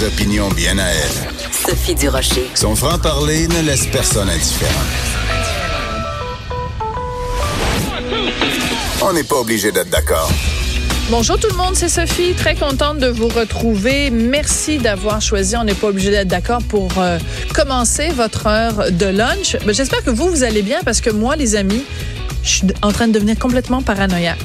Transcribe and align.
Des 0.00 0.06
opinions 0.06 0.48
bien 0.48 0.78
à 0.78 0.86
elle. 0.86 1.42
Sophie 1.52 1.94
Durocher. 1.94 2.48
Son 2.54 2.74
franc-parler 2.74 3.46
ne 3.48 3.60
laisse 3.60 3.86
personne 3.86 4.30
indifférent. 4.30 4.72
On 9.02 9.12
n'est 9.12 9.24
pas 9.24 9.36
obligé 9.36 9.72
d'être 9.72 9.90
d'accord. 9.90 10.30
Bonjour 11.10 11.38
tout 11.38 11.48
le 11.50 11.56
monde, 11.56 11.74
c'est 11.74 11.90
Sophie, 11.90 12.32
très 12.32 12.54
contente 12.54 12.98
de 12.98 13.08
vous 13.08 13.28
retrouver. 13.28 14.08
Merci 14.10 14.78
d'avoir 14.78 15.20
choisi, 15.20 15.54
on 15.56 15.64
n'est 15.64 15.74
pas 15.74 15.88
obligé 15.88 16.10
d'être 16.10 16.28
d'accord 16.28 16.62
pour 16.62 16.90
euh, 16.96 17.18
commencer 17.54 18.08
votre 18.08 18.46
heure 18.46 18.90
de 18.90 19.06
lunch. 19.06 19.58
Ben, 19.66 19.74
J'espère 19.74 20.02
que 20.02 20.10
vous, 20.10 20.30
vous 20.30 20.44
allez 20.44 20.62
bien 20.62 20.78
parce 20.82 21.02
que 21.02 21.10
moi, 21.10 21.36
les 21.36 21.56
amis, 21.56 21.84
je 22.42 22.48
suis 22.48 22.66
en 22.80 22.90
train 22.90 23.06
de 23.06 23.12
devenir 23.12 23.38
complètement 23.38 23.82
paranoïaque. 23.82 24.40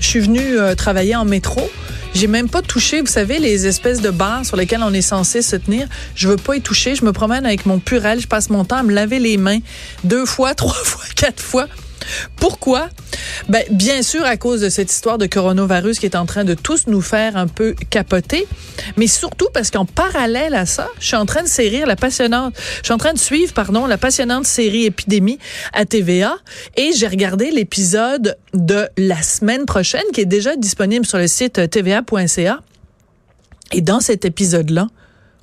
Je 0.00 0.06
suis 0.06 0.20
venue 0.20 0.58
euh, 0.58 0.74
travailler 0.74 1.16
en 1.16 1.24
métro. 1.24 1.70
J'ai 2.14 2.26
même 2.26 2.48
pas 2.48 2.62
touché, 2.62 3.00
vous 3.00 3.06
savez, 3.06 3.38
les 3.38 3.66
espèces 3.66 4.00
de 4.00 4.10
bars 4.10 4.44
sur 4.44 4.56
lesquels 4.56 4.82
on 4.82 4.92
est 4.92 5.02
censé 5.02 5.42
se 5.42 5.56
tenir. 5.56 5.86
Je 6.14 6.28
veux 6.28 6.36
pas 6.36 6.56
y 6.56 6.60
toucher. 6.60 6.94
Je 6.94 7.04
me 7.04 7.12
promène 7.12 7.46
avec 7.46 7.66
mon 7.66 7.78
purel. 7.78 8.20
Je 8.20 8.26
passe 8.26 8.50
mon 8.50 8.64
temps 8.64 8.76
à 8.78 8.82
me 8.82 8.92
laver 8.92 9.18
les 9.18 9.36
mains 9.36 9.60
deux 10.04 10.26
fois, 10.26 10.54
trois 10.56 10.72
fois, 10.74 11.04
quatre 11.14 11.42
fois. 11.42 11.66
Pourquoi? 12.36 12.88
Ben, 13.48 13.64
bien 13.70 14.02
sûr, 14.02 14.24
à 14.24 14.36
cause 14.36 14.60
de 14.60 14.68
cette 14.68 14.90
histoire 14.90 15.18
de 15.18 15.26
coronavirus 15.26 15.98
qui 15.98 16.06
est 16.06 16.16
en 16.16 16.26
train 16.26 16.44
de 16.44 16.54
tous 16.54 16.86
nous 16.86 17.00
faire 17.00 17.36
un 17.36 17.46
peu 17.46 17.74
capoter, 17.90 18.46
mais 18.96 19.06
surtout 19.06 19.48
parce 19.52 19.70
qu'en 19.70 19.84
parallèle 19.84 20.54
à 20.54 20.66
ça, 20.66 20.88
je 21.00 21.06
suis 21.06 21.16
en 21.16 21.26
train 21.26 21.42
de 21.42 21.48
sérir 21.48 21.86
la 21.86 21.96
passionnante, 21.96 22.54
je 22.78 22.84
suis 22.84 22.92
en 22.92 22.98
train 22.98 23.12
de 23.12 23.18
suivre, 23.18 23.52
pardon, 23.52 23.86
la 23.86 23.98
passionnante 23.98 24.46
série 24.46 24.84
Épidémie 24.84 25.38
à 25.72 25.84
TVA 25.84 26.36
et 26.76 26.92
j'ai 26.92 27.08
regardé 27.08 27.50
l'épisode 27.50 28.36
de 28.54 28.88
la 28.96 29.22
semaine 29.22 29.66
prochaine 29.66 30.04
qui 30.12 30.20
est 30.20 30.26
déjà 30.26 30.56
disponible 30.56 31.06
sur 31.06 31.18
le 31.18 31.26
site 31.26 31.70
tva.ca. 31.70 32.60
Et 33.72 33.80
dans 33.80 34.00
cet 34.00 34.24
épisode-là, 34.24 34.86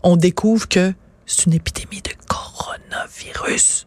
on 0.04 0.18
découvre 0.18 0.68
que 0.68 0.94
c'est 1.26 1.46
une 1.46 1.54
épidémie 1.54 2.02
de 2.02 2.12
coronavirus. 2.28 3.86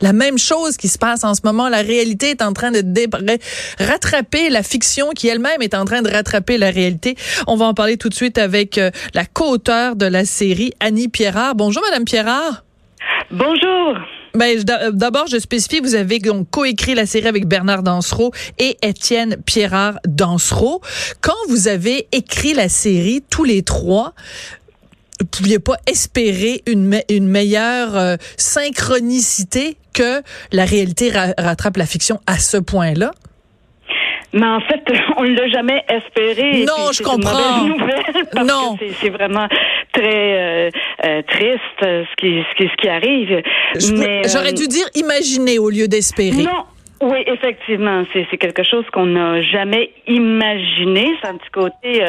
La 0.00 0.12
même 0.12 0.38
chose 0.38 0.76
qui 0.76 0.88
se 0.88 0.98
passe 0.98 1.24
en 1.24 1.34
ce 1.34 1.40
moment. 1.44 1.68
La 1.68 1.82
réalité 1.82 2.30
est 2.30 2.42
en 2.42 2.52
train 2.52 2.70
de 2.70 2.84
rattraper 3.78 4.50
la 4.50 4.62
fiction 4.62 5.10
qui 5.10 5.28
elle-même 5.28 5.62
est 5.62 5.74
en 5.74 5.84
train 5.84 6.02
de 6.02 6.10
rattraper 6.10 6.58
la 6.58 6.70
réalité. 6.70 7.16
On 7.46 7.56
va 7.56 7.66
en 7.66 7.74
parler 7.74 7.96
tout 7.96 8.08
de 8.08 8.14
suite 8.14 8.38
avec 8.38 8.78
euh, 8.78 8.90
la 9.14 9.24
co-auteure 9.24 9.96
de 9.96 10.06
la 10.06 10.24
série, 10.24 10.72
Annie 10.80 11.08
Pierrard. 11.08 11.54
Bonjour, 11.54 11.82
Madame 11.82 12.04
Pierrard. 12.04 12.64
Bonjour. 13.30 13.98
Ben, 14.34 14.62
d'abord, 14.92 15.26
je 15.26 15.38
spécifie, 15.38 15.80
vous 15.80 15.94
avez 15.94 16.18
donc 16.18 16.48
coécrit 16.50 16.94
la 16.94 17.06
série 17.06 17.26
avec 17.26 17.46
Bernard 17.46 17.82
Dansereau 17.82 18.32
et 18.58 18.76
Étienne 18.82 19.36
Pierrard 19.44 19.98
Dansereau. 20.06 20.80
Quand 21.20 21.32
vous 21.48 21.68
avez 21.68 22.06
écrit 22.12 22.54
la 22.54 22.68
série, 22.68 23.22
tous 23.28 23.44
les 23.44 23.62
trois, 23.62 24.14
vous 25.20 25.26
pouviez 25.26 25.58
pas 25.58 25.76
espérer 25.86 26.62
une, 26.66 27.00
une 27.08 27.28
meilleure 27.28 27.96
euh, 27.96 28.16
synchronicité 28.36 29.76
que 29.98 30.22
la 30.52 30.64
réalité 30.64 31.10
rattrape 31.10 31.76
la 31.76 31.86
fiction 31.86 32.20
à 32.26 32.38
ce 32.38 32.56
point-là? 32.56 33.10
Mais 34.32 34.46
en 34.46 34.60
fait, 34.60 34.82
on 35.16 35.24
ne 35.24 35.34
l'a 35.34 35.48
jamais 35.48 35.82
espéré. 35.88 36.64
Non, 36.64 36.92
je 36.92 37.02
comprends. 37.02 37.64
non, 38.44 38.76
c'est 39.00 39.10
vraiment 39.10 39.48
très 39.92 40.68
euh, 40.68 40.70
euh, 41.04 41.22
triste 41.22 41.80
ce 41.80 42.16
qui, 42.16 42.42
ce 42.50 42.56
qui, 42.56 42.68
ce 42.68 42.76
qui 42.76 42.88
arrive. 42.88 43.42
J'aurais 44.30 44.52
dû 44.52 44.68
dire 44.68 44.86
imaginer 44.94 45.58
au 45.58 45.70
lieu 45.70 45.88
d'espérer. 45.88 46.42
Non. 46.42 46.64
Oui, 47.00 47.22
effectivement, 47.26 48.02
c'est 48.12 48.36
quelque 48.38 48.64
chose 48.64 48.84
qu'on 48.92 49.06
n'a 49.06 49.40
jamais 49.42 49.90
imaginé. 50.06 51.14
C'est 51.20 51.28
un 51.28 51.36
petit 51.36 51.50
côté 51.50 52.04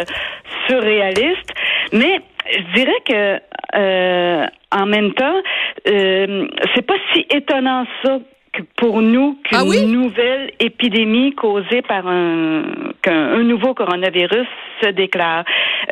surréaliste, 0.68 1.54
mais 1.94 2.22
je 2.52 2.73
dirais 2.73 3.02
que 3.05 3.39
euh, 3.76 4.45
en 4.72 4.86
même 4.86 5.14
temps, 5.14 5.42
euh, 5.88 6.48
c'est 6.73 6.86
pas 6.86 6.95
si 7.14 7.26
étonnant 7.30 7.86
ça 8.04 8.20
que 8.52 8.64
pour 8.77 9.02
nous 9.02 9.38
qu'une 9.44 9.60
ah 9.60 9.86
nouvelle 9.86 10.52
épidémie 10.60 11.36
causée 11.36 11.83
par 11.83 12.08
un 12.08 12.64
qu'un 13.04 13.44
nouveau 13.44 13.76
coronavirus 13.76 14.48
se 14.82 14.89
déclare. 14.89 15.44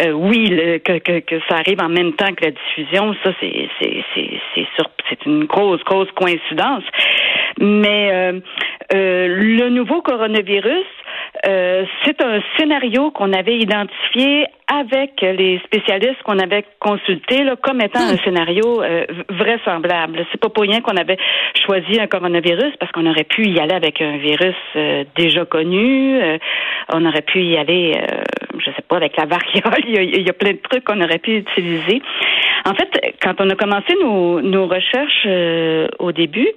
Euh, 0.02 0.12
oui, 0.12 0.50
que, 0.84 0.98
que, 0.98 1.20
que 1.20 1.40
ça 1.48 1.58
arrive 1.58 1.82
en 1.82 1.90
même 1.90 2.14
temps 2.14 2.34
que 2.34 2.46
la 2.46 2.52
diffusion, 2.52 3.14
ça 3.24 3.32
c'est 3.40 3.70
c'est 3.80 4.04
c'est 4.16 4.40
c'est 4.56 4.68
c'est 5.10 5.26
une 5.26 5.46
grosse 5.46 5.84
grosse 5.84 6.12
coïncidence. 6.14 6.84
Mais 7.60 8.12
euh, 8.12 8.40
euh, 8.94 9.28
le 9.28 9.70
nouveau 9.70 10.02
coronavirus 10.02 10.86
euh, 11.46 11.86
c'est 12.04 12.22
un 12.24 12.40
scénario 12.58 13.12
qu'on 13.12 13.32
avait 13.34 13.58
identifié 13.58 14.46
avec 14.68 15.22
les 15.22 15.62
spécialistes 15.66 16.22
qu'on 16.24 16.40
avait 16.40 16.66
consultés 16.80 17.44
là, 17.44 17.56
comme 17.56 17.80
étant 17.82 18.00
un 18.00 18.14
hmm. 18.14 18.20
scénario 18.24 18.82
euh, 18.82 19.06
vraisemblable. 19.30 20.26
C'est 20.32 20.42
pas 20.42 20.50
pour 20.50 20.64
rien 20.64 20.82
qu'on 20.82 20.98
avait 20.98 21.18
choisi 21.66 22.00
un 22.00 22.08
coronavirus 22.08 22.76
parce 22.80 22.92
qu'on 22.92 23.06
aurait 23.06 23.24
pu 23.24 23.48
y 23.48 23.60
aller 23.60 23.76
avec 23.76 24.02
un 24.02 24.18
virus 24.18 24.56
euh, 24.76 25.04
déjà 25.16 25.46
connu. 25.46 26.20
on 26.92 27.06
aurait 27.06 27.22
pu 27.22 27.42
y 27.44 27.58
aller, 27.58 28.00
je 28.58 28.66
sais 28.66 28.84
pas, 28.88 28.98
avec 28.98 29.16
la 29.18 29.26
variole. 29.26 29.84
Il 29.88 30.26
y, 30.26 30.30
a, 30.30 30.34
plein 30.34 30.52
de 30.52 30.60
trucs 30.70 30.84
qu'on 30.84 31.02
aurait 31.02 31.20
pu 31.20 31.38
utiliser. 31.38 32.02
En 32.66 32.74
fait, 32.74 33.16
quand 33.22 33.36
on 33.40 33.50
a 33.50 33.56
commencé 33.56 33.94
nos, 34.02 34.42
nos 34.42 34.68
recherches 34.68 35.28
au 36.00 36.12
début, 36.12 36.50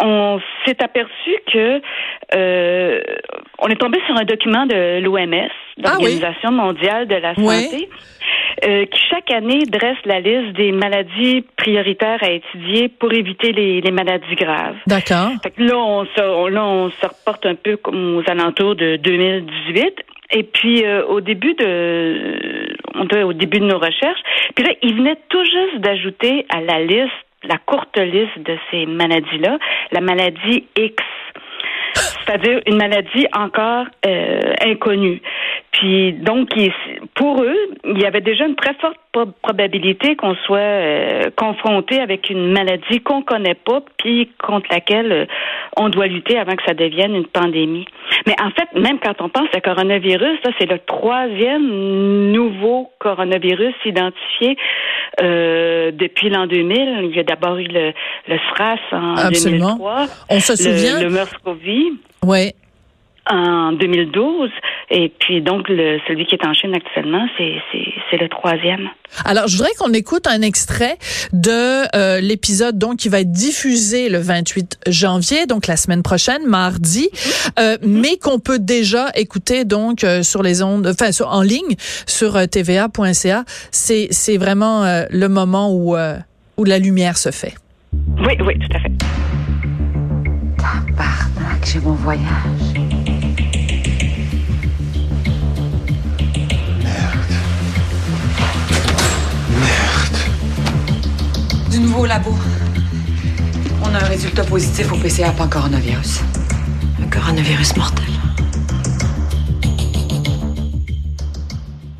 on 0.00 0.40
s'est 0.64 0.82
aperçu 0.82 1.36
que 1.52 1.80
euh, 2.34 3.00
on 3.58 3.68
est 3.68 3.80
tombé 3.80 3.98
sur 4.06 4.16
un 4.16 4.24
document 4.24 4.66
de 4.66 5.00
l'OMS, 5.00 5.34
ah 5.34 5.82
l'Organisation 5.82 6.52
mondiale 6.52 7.06
de 7.06 7.14
la 7.14 7.34
santé, 7.34 7.88
euh, 8.64 8.84
qui 8.86 9.00
chaque 9.10 9.30
année 9.30 9.64
dresse 9.66 9.98
la 10.04 10.20
liste 10.20 10.56
des 10.56 10.72
maladies 10.72 11.44
prioritaires 11.56 12.18
à 12.22 12.30
étudier 12.30 12.88
pour 12.88 13.12
éviter 13.12 13.52
les, 13.52 13.90
maladies 13.90 14.34
graves. 14.34 14.76
D'accord. 14.86 15.30
Là, 15.58 15.78
on 15.78 16.04
se, 16.04 16.50
là, 16.50 16.64
on 16.64 16.90
se 16.90 17.06
reporte 17.06 17.46
un 17.46 17.54
peu 17.54 17.76
comme 17.76 18.16
aux 18.16 18.30
alentours 18.30 18.74
de 18.74 18.96
2018. 18.96 19.94
Et 20.32 20.42
puis 20.42 20.84
euh, 20.84 21.06
au 21.06 21.20
début 21.20 21.54
de 21.54 22.66
on 22.96 23.06
au 23.24 23.32
début 23.32 23.60
de 23.60 23.66
nos 23.66 23.78
recherches, 23.78 24.20
puis 24.56 24.64
là, 24.64 24.72
il 24.82 24.96
venait 24.96 25.16
tout 25.28 25.44
juste 25.44 25.78
d'ajouter 25.78 26.46
à 26.48 26.60
la 26.60 26.80
liste 26.80 27.25
la 27.46 27.58
courte 27.58 27.96
liste 27.98 28.38
de 28.38 28.56
ces 28.70 28.86
maladies-là, 28.86 29.58
la 29.92 30.00
maladie 30.00 30.66
X, 30.76 31.02
c'est-à-dire 31.94 32.60
une 32.66 32.76
maladie 32.76 33.26
encore 33.32 33.86
euh, 34.06 34.40
inconnue. 34.64 35.22
Puis 35.72 36.12
donc, 36.14 36.50
pour 37.14 37.42
eux, 37.42 37.56
il 37.84 38.00
y 38.00 38.06
avait 38.06 38.20
déjà 38.20 38.46
une 38.46 38.56
très 38.56 38.74
forte 38.74 38.98
probabilité 39.24 40.16
qu'on 40.16 40.34
soit 40.46 40.58
euh, 40.58 41.30
confronté 41.36 42.00
avec 42.00 42.30
une 42.30 42.52
maladie 42.52 43.00
qu'on 43.00 43.22
connaît 43.22 43.54
pas, 43.54 43.80
puis 43.98 44.30
contre 44.44 44.66
laquelle 44.70 45.12
euh, 45.12 45.26
on 45.76 45.88
doit 45.88 46.06
lutter 46.06 46.38
avant 46.38 46.54
que 46.54 46.62
ça 46.66 46.74
devienne 46.74 47.14
une 47.14 47.26
pandémie. 47.26 47.86
Mais 48.26 48.34
en 48.40 48.50
fait, 48.50 48.78
même 48.78 48.98
quand 48.98 49.20
on 49.20 49.28
pense 49.28 49.48
à 49.54 49.60
coronavirus, 49.60 50.38
ça 50.44 50.50
c'est 50.58 50.70
le 50.70 50.78
troisième 50.78 52.32
nouveau 52.32 52.90
coronavirus 52.98 53.74
identifié 53.84 54.56
euh, 55.22 55.90
depuis 55.92 56.28
l'an 56.28 56.46
2000. 56.46 57.08
Il 57.10 57.16
y 57.16 57.20
a 57.20 57.24
d'abord 57.24 57.56
eu 57.56 57.68
le, 57.68 57.92
le 58.28 58.38
SRAS 58.50 58.78
en 58.92 59.16
Absolument. 59.16 59.76
2003. 59.76 60.06
On 60.30 60.40
se 60.40 60.56
souvient. 60.56 61.00
Le, 61.00 61.06
le 61.06 61.10
MERS-CoV. 61.10 61.68
Oui 62.24 62.52
en 63.28 63.72
2012. 63.72 64.50
Et 64.90 65.12
puis 65.18 65.40
donc, 65.40 65.68
le, 65.68 65.98
celui 66.06 66.26
qui 66.26 66.34
est 66.34 66.46
en 66.46 66.52
Chine 66.52 66.74
actuellement, 66.74 67.26
c'est 67.36 68.16
le 68.18 68.28
troisième. 68.28 68.88
Alors, 69.24 69.48
je 69.48 69.56
voudrais 69.56 69.72
qu'on 69.78 69.92
écoute 69.92 70.26
un 70.26 70.42
extrait 70.42 70.96
de 71.32 71.96
euh, 71.96 72.20
l'épisode 72.20 72.78
donc 72.78 72.98
qui 72.98 73.08
va 73.08 73.20
être 73.20 73.32
diffusé 73.32 74.08
le 74.08 74.18
28 74.18 74.78
janvier, 74.88 75.46
donc 75.46 75.66
la 75.66 75.76
semaine 75.76 76.02
prochaine, 76.02 76.46
mardi, 76.46 77.08
euh, 77.58 77.76
mais 77.82 78.16
qu'on 78.16 78.38
peut 78.38 78.58
déjà 78.58 79.08
écouter 79.14 79.64
donc 79.64 80.04
euh, 80.04 80.22
sur 80.22 80.42
les 80.42 80.62
ondes, 80.62 80.86
enfin 80.86 81.10
en 81.24 81.42
ligne 81.42 81.76
sur 82.06 82.32
tva.ca. 82.48 83.44
C'est 83.70 84.08
c'est 84.10 84.36
vraiment 84.36 84.84
le 85.10 85.28
moment 85.28 85.72
où 85.72 85.96
où 86.56 86.64
la 86.64 86.78
lumière 86.78 87.18
se 87.18 87.30
fait. 87.30 87.54
Oui, 88.18 88.34
oui, 88.44 88.58
tout 88.58 88.76
à 88.76 88.80
fait. 88.80 88.92
Tabarnak, 90.58 91.64
j'ai 91.64 91.80
mon 91.80 91.92
voyage. 91.92 92.65
Labo. 102.04 102.34
On 103.82 103.94
a 103.94 103.98
un 103.98 104.08
résultat 104.08 104.44
positif 104.44 104.92
au 104.92 104.96
PCA 104.96 105.30
pas 105.30 105.46
coronavirus. 105.46 106.20
Un 107.02 107.08
coronavirus 107.08 107.76
mortel. 107.76 108.06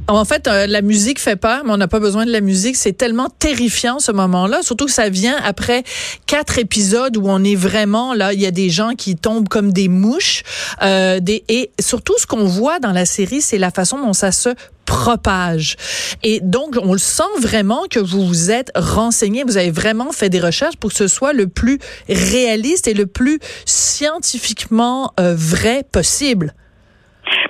En 0.09 0.25
fait, 0.25 0.47
euh, 0.47 0.67
la 0.69 0.83
musique 0.83 1.19
fait 1.19 1.35
peur, 1.35 1.63
mais 1.65 1.73
on 1.73 1.77
n'a 1.77 1.89
pas 1.89 1.99
besoin 1.99 2.25
de 2.27 2.31
la 2.31 2.41
musique. 2.41 2.77
C'est 2.77 2.93
tellement 2.93 3.29
terrifiant 3.29 3.99
ce 3.99 4.13
moment-là, 4.13 4.63
surtout 4.63 4.87
que 4.87 4.93
ça 4.93 5.09
vient 5.09 5.37
après 5.45 5.83
quatre 6.27 6.59
épisodes 6.59 7.17
où 7.17 7.25
on 7.27 7.43
est 7.43 7.57
vraiment 7.57 8.15
là. 8.15 8.33
Il 8.33 8.41
y 8.41 8.47
a 8.47 8.53
des 8.53 8.71
gens 8.71 8.95
qui 8.97 9.17
tombent 9.17 9.49
comme 9.49 9.73
des 9.73 9.89
mouches, 9.89 10.45
euh, 10.83 11.19
des, 11.19 11.43
et 11.49 11.71
surtout 11.81 12.15
ce 12.19 12.27
qu'on 12.27 12.45
voit 12.45 12.79
dans 12.79 12.93
la 12.93 13.05
série, 13.05 13.41
c'est 13.41 13.59
la 13.59 13.73
façon 13.73 13.99
dont 13.99 14.13
ça 14.13 14.31
se 14.31 14.51
propage. 14.87 15.77
Et 16.23 16.41
donc, 16.41 16.77
on 16.81 16.93
le 16.93 16.99
sent 16.99 17.23
vraiment 17.41 17.85
que 17.91 18.01
vous 18.01 18.27
vous 18.27 18.51
êtes 18.51 18.73
renseigné, 18.75 19.45
vous 19.45 19.59
avez 19.59 19.71
vraiment 19.71 20.13
fait 20.13 20.31
des 20.31 20.41
recherches 20.41 20.77
pour 20.77 20.91
que 20.91 20.97
ce 20.97 21.09
soit 21.09 21.33
le 21.35 21.49
plus 21.49 21.79
réaliste 22.09 22.89
et 22.89 22.95
le 22.95 23.07
plus 23.07 23.41
scientifiquement 23.67 25.13
euh, 25.21 25.35
vrai 25.37 25.85
possible. 25.91 26.55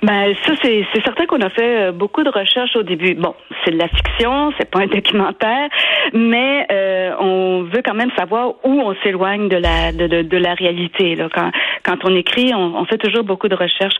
Ben 0.06 0.36
ça 0.46 0.52
c'est 0.62 0.86
certain 1.02 1.26
qu'on 1.26 1.40
a 1.40 1.50
fait 1.50 1.88
euh, 1.88 1.92
beaucoup 1.92 2.22
de 2.22 2.30
recherches 2.30 2.76
au 2.76 2.84
début. 2.84 3.14
Bon, 3.14 3.34
c'est 3.64 3.72
de 3.72 3.76
la 3.76 3.88
fiction, 3.88 4.52
c'est 4.56 4.70
pas 4.70 4.78
un 4.78 4.86
documentaire, 4.98 5.68
mais 6.12 6.64
euh, 6.70 7.10
on 7.18 7.62
veut 7.64 7.82
quand 7.84 7.94
même 7.94 8.12
savoir 8.16 8.50
où 8.62 8.70
on 8.70 8.94
s'éloigne 9.02 9.48
de 9.48 9.56
la 9.56 9.90
de, 9.90 10.06
de, 10.06 10.22
de, 10.22 10.36
la 10.36 10.54
réalité. 10.54 11.16
Là. 11.16 11.28
Quand 11.34 11.50
quand 11.82 12.04
on 12.04 12.14
écrit, 12.14 12.54
on, 12.54 12.76
on 12.76 12.84
fait 12.84 12.98
toujours 12.98 13.24
beaucoup 13.24 13.48
de 13.48 13.56
recherches. 13.56 13.96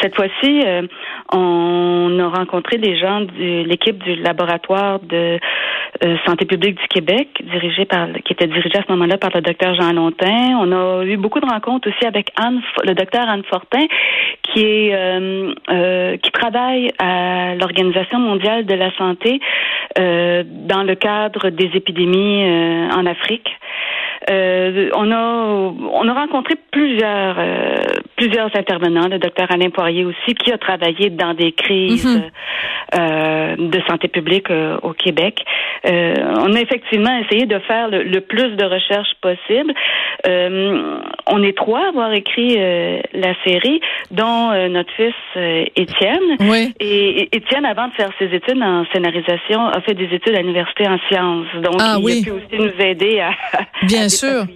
Cette 0.00 0.16
fois-ci, 0.16 0.62
euh, 0.64 0.86
on 1.30 2.18
a 2.18 2.28
rencontré 2.28 2.78
des 2.78 2.96
gens 2.96 3.20
de 3.20 3.64
l'équipe 3.64 4.02
du 4.02 4.16
laboratoire 4.16 5.00
de 5.00 5.38
euh, 6.02 6.16
santé 6.24 6.46
publique 6.46 6.80
du 6.80 6.88
Québec, 6.88 7.28
dirigé 7.42 7.84
par 7.84 8.08
qui 8.24 8.32
était 8.32 8.46
dirigé 8.46 8.78
à 8.78 8.82
ce 8.82 8.92
moment-là 8.92 9.18
par 9.18 9.30
le 9.34 9.42
docteur 9.42 9.74
Jean 9.74 9.92
Lontin. 9.92 10.56
On 10.58 10.72
a 10.72 11.04
eu 11.04 11.18
beaucoup 11.18 11.40
de 11.40 11.46
rencontres 11.46 11.90
aussi 11.90 12.06
avec 12.06 12.30
Anne, 12.36 12.62
le 12.84 12.94
docteur 12.94 13.28
Anne 13.28 13.42
Fortin, 13.50 13.84
qui 14.42 14.64
est 14.64 15.49
euh, 15.68 15.90
euh, 15.90 16.16
qui 16.16 16.30
travaille 16.30 16.90
à 16.98 17.54
l'Organisation 17.54 18.18
mondiale 18.18 18.66
de 18.66 18.74
la 18.74 18.94
santé 18.96 19.40
euh, 19.98 20.42
dans 20.46 20.82
le 20.82 20.94
cadre 20.94 21.50
des 21.50 21.70
épidémies 21.74 22.44
en 22.92 23.06
Afrique. 23.06 23.48
Euh, 24.28 24.90
on 24.94 25.10
a 25.10 25.72
on 25.92 26.08
a 26.08 26.12
rencontré 26.12 26.54
plusieurs 26.70 27.36
euh, 27.38 27.76
plusieurs 28.16 28.54
intervenants, 28.54 29.08
le 29.08 29.18
docteur 29.18 29.50
Alain 29.50 29.70
Poirier 29.70 30.04
aussi, 30.04 30.34
qui 30.34 30.52
a 30.52 30.58
travaillé 30.58 31.08
dans 31.08 31.32
des 31.32 31.52
crises 31.52 32.22
euh, 32.98 33.56
de 33.56 33.80
santé 33.88 34.08
publique 34.08 34.48
au 34.82 34.92
Québec. 34.92 35.42
on 35.84 36.54
a 36.54 36.60
effectivement 36.60 37.16
essayé 37.24 37.46
de 37.46 37.58
faire 37.60 37.88
le, 37.88 38.20
plus 38.20 38.56
de 38.56 38.64
recherches 38.64 39.14
possible. 39.22 39.72
on 41.26 41.42
est 41.42 41.56
trois 41.56 41.86
à 41.86 41.88
avoir 41.88 42.12
écrit 42.12 42.56
la 42.56 43.34
série, 43.44 43.80
dont 44.10 44.50
notre 44.68 44.92
fils 44.92 45.14
Étienne. 45.76 46.36
Oui. 46.40 46.74
Et 46.80 47.34
Étienne, 47.34 47.64
avant 47.64 47.88
de 47.88 47.94
faire 47.94 48.10
ses 48.18 48.26
études 48.26 48.62
en 48.62 48.84
scénarisation, 48.92 49.66
a 49.68 49.80
fait 49.80 49.94
des 49.94 50.12
études 50.12 50.34
à 50.34 50.42
l'université 50.42 50.86
en 50.86 50.98
sciences. 51.08 51.46
Donc, 51.62 51.76
ah, 51.80 51.96
il 51.98 52.04
oui. 52.04 52.20
a 52.20 52.24
pu 52.24 52.30
aussi 52.32 52.56
nous 52.58 52.84
aider 52.84 53.20
à, 53.20 53.30
Bien 53.86 54.09
sûr. 54.10 54.46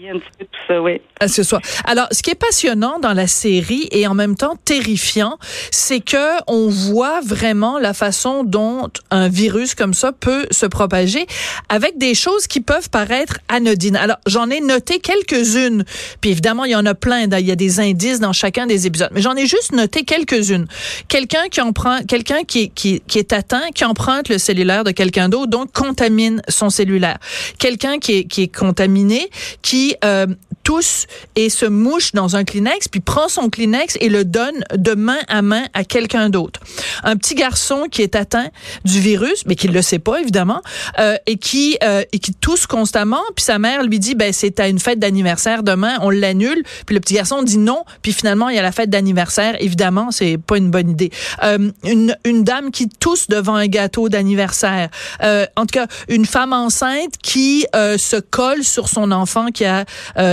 À 1.20 1.28
ce 1.28 1.42
soir. 1.42 1.60
Alors, 1.84 2.06
ce 2.10 2.22
qui 2.22 2.30
est 2.30 2.34
passionnant 2.34 2.98
dans 2.98 3.12
la 3.12 3.26
série 3.26 3.88
et 3.90 4.06
en 4.06 4.14
même 4.14 4.36
temps 4.36 4.56
terrifiant, 4.64 5.38
c'est 5.70 6.00
que 6.00 6.42
on 6.46 6.68
voit 6.68 7.20
vraiment 7.20 7.78
la 7.78 7.94
façon 7.94 8.44
dont 8.44 8.88
un 9.10 9.28
virus 9.28 9.74
comme 9.74 9.94
ça 9.94 10.12
peut 10.12 10.46
se 10.50 10.66
propager 10.66 11.26
avec 11.68 11.98
des 11.98 12.14
choses 12.14 12.46
qui 12.46 12.60
peuvent 12.60 12.90
paraître 12.90 13.38
anodines. 13.48 13.96
Alors, 13.96 14.16
j'en 14.26 14.50
ai 14.50 14.60
noté 14.60 14.98
quelques-unes. 14.98 15.84
Puis 16.20 16.30
évidemment, 16.30 16.64
il 16.64 16.72
y 16.72 16.76
en 16.76 16.86
a 16.86 16.94
plein. 16.94 17.22
Il 17.22 17.46
y 17.46 17.52
a 17.52 17.56
des 17.56 17.80
indices 17.80 18.20
dans 18.20 18.32
chacun 18.32 18.66
des 18.66 18.86
épisodes. 18.86 19.10
Mais 19.12 19.20
j'en 19.20 19.36
ai 19.36 19.46
juste 19.46 19.72
noté 19.72 20.04
quelques-unes. 20.04 20.66
Quelqu'un 21.08 21.48
qui 21.50 21.60
en 21.60 21.72
prend, 21.72 22.02
quelqu'un 22.02 22.44
qui, 22.44 22.70
qui, 22.70 23.00
qui 23.06 23.18
est 23.18 23.32
atteint, 23.32 23.70
qui 23.74 23.84
emprunte 23.84 24.28
le 24.28 24.38
cellulaire 24.38 24.84
de 24.84 24.90
quelqu'un 24.90 25.28
d'autre, 25.28 25.48
donc 25.48 25.72
contamine 25.72 26.42
son 26.48 26.70
cellulaire. 26.70 27.18
Quelqu'un 27.58 27.98
qui 27.98 28.18
est, 28.18 28.24
qui 28.24 28.42
est 28.42 28.54
contaminé, 28.54 29.28
qui 29.62 29.96
euh, 30.04 30.26
tousse 30.64 31.06
et 31.36 31.50
se 31.50 31.66
mouche 31.66 32.12
dans 32.12 32.36
un 32.36 32.44
Kleenex, 32.44 32.88
puis 32.88 33.00
prend 33.00 33.28
son 33.28 33.50
Kleenex 33.50 33.96
et 34.00 34.08
le 34.08 34.24
donne 34.24 34.64
de 34.74 34.94
main 34.94 35.18
à 35.28 35.42
main 35.42 35.64
à 35.74 35.84
quelqu'un 35.84 36.30
d'autre. 36.30 36.60
Un 37.04 37.16
petit 37.16 37.34
garçon 37.34 37.86
qui 37.90 38.02
est 38.02 38.16
atteint 38.16 38.48
du 38.84 38.98
virus, 38.98 39.44
mais 39.46 39.54
qui 39.54 39.68
ne 39.68 39.74
le 39.74 39.82
sait 39.82 39.98
pas 39.98 40.20
évidemment, 40.20 40.62
euh, 40.98 41.16
et 41.26 41.36
qui 41.36 41.76
euh, 41.84 42.02
et 42.12 42.18
qui 42.18 42.32
tousse 42.34 42.66
constamment, 42.66 43.22
puis 43.36 43.44
sa 43.44 43.58
mère 43.58 43.82
lui 43.82 43.98
dit 43.98 44.14
ben 44.14 44.32
c'est 44.32 44.58
à 44.58 44.68
une 44.68 44.78
fête 44.78 44.98
d'anniversaire 44.98 45.62
demain, 45.62 45.98
on 46.00 46.10
l'annule, 46.10 46.62
puis 46.86 46.94
le 46.94 47.00
petit 47.00 47.14
garçon 47.14 47.42
dit 47.42 47.58
non, 47.58 47.84
puis 48.02 48.12
finalement 48.12 48.48
il 48.48 48.56
y 48.56 48.58
a 48.58 48.62
la 48.62 48.72
fête 48.72 48.90
d'anniversaire, 48.90 49.56
évidemment 49.60 50.10
c'est 50.10 50.38
pas 50.38 50.56
une 50.56 50.70
bonne 50.70 50.90
idée. 50.90 51.10
Euh, 51.42 51.70
une 51.84 52.16
une 52.24 52.42
dame 52.42 52.70
qui 52.70 52.88
tousse 52.88 53.28
devant 53.28 53.54
un 53.54 53.66
gâteau 53.66 54.08
d'anniversaire, 54.08 54.88
euh, 55.22 55.46
en 55.56 55.66
tout 55.66 55.78
cas 55.78 55.86
une 56.08 56.24
femme 56.24 56.52
enceinte 56.52 57.14
qui 57.22 57.66
euh, 57.76 57.98
se 57.98 58.16
colle 58.16 58.64
sur 58.64 58.88
son 58.88 59.12
enfant 59.12 59.48
qui 59.48 59.64
a 59.64 59.84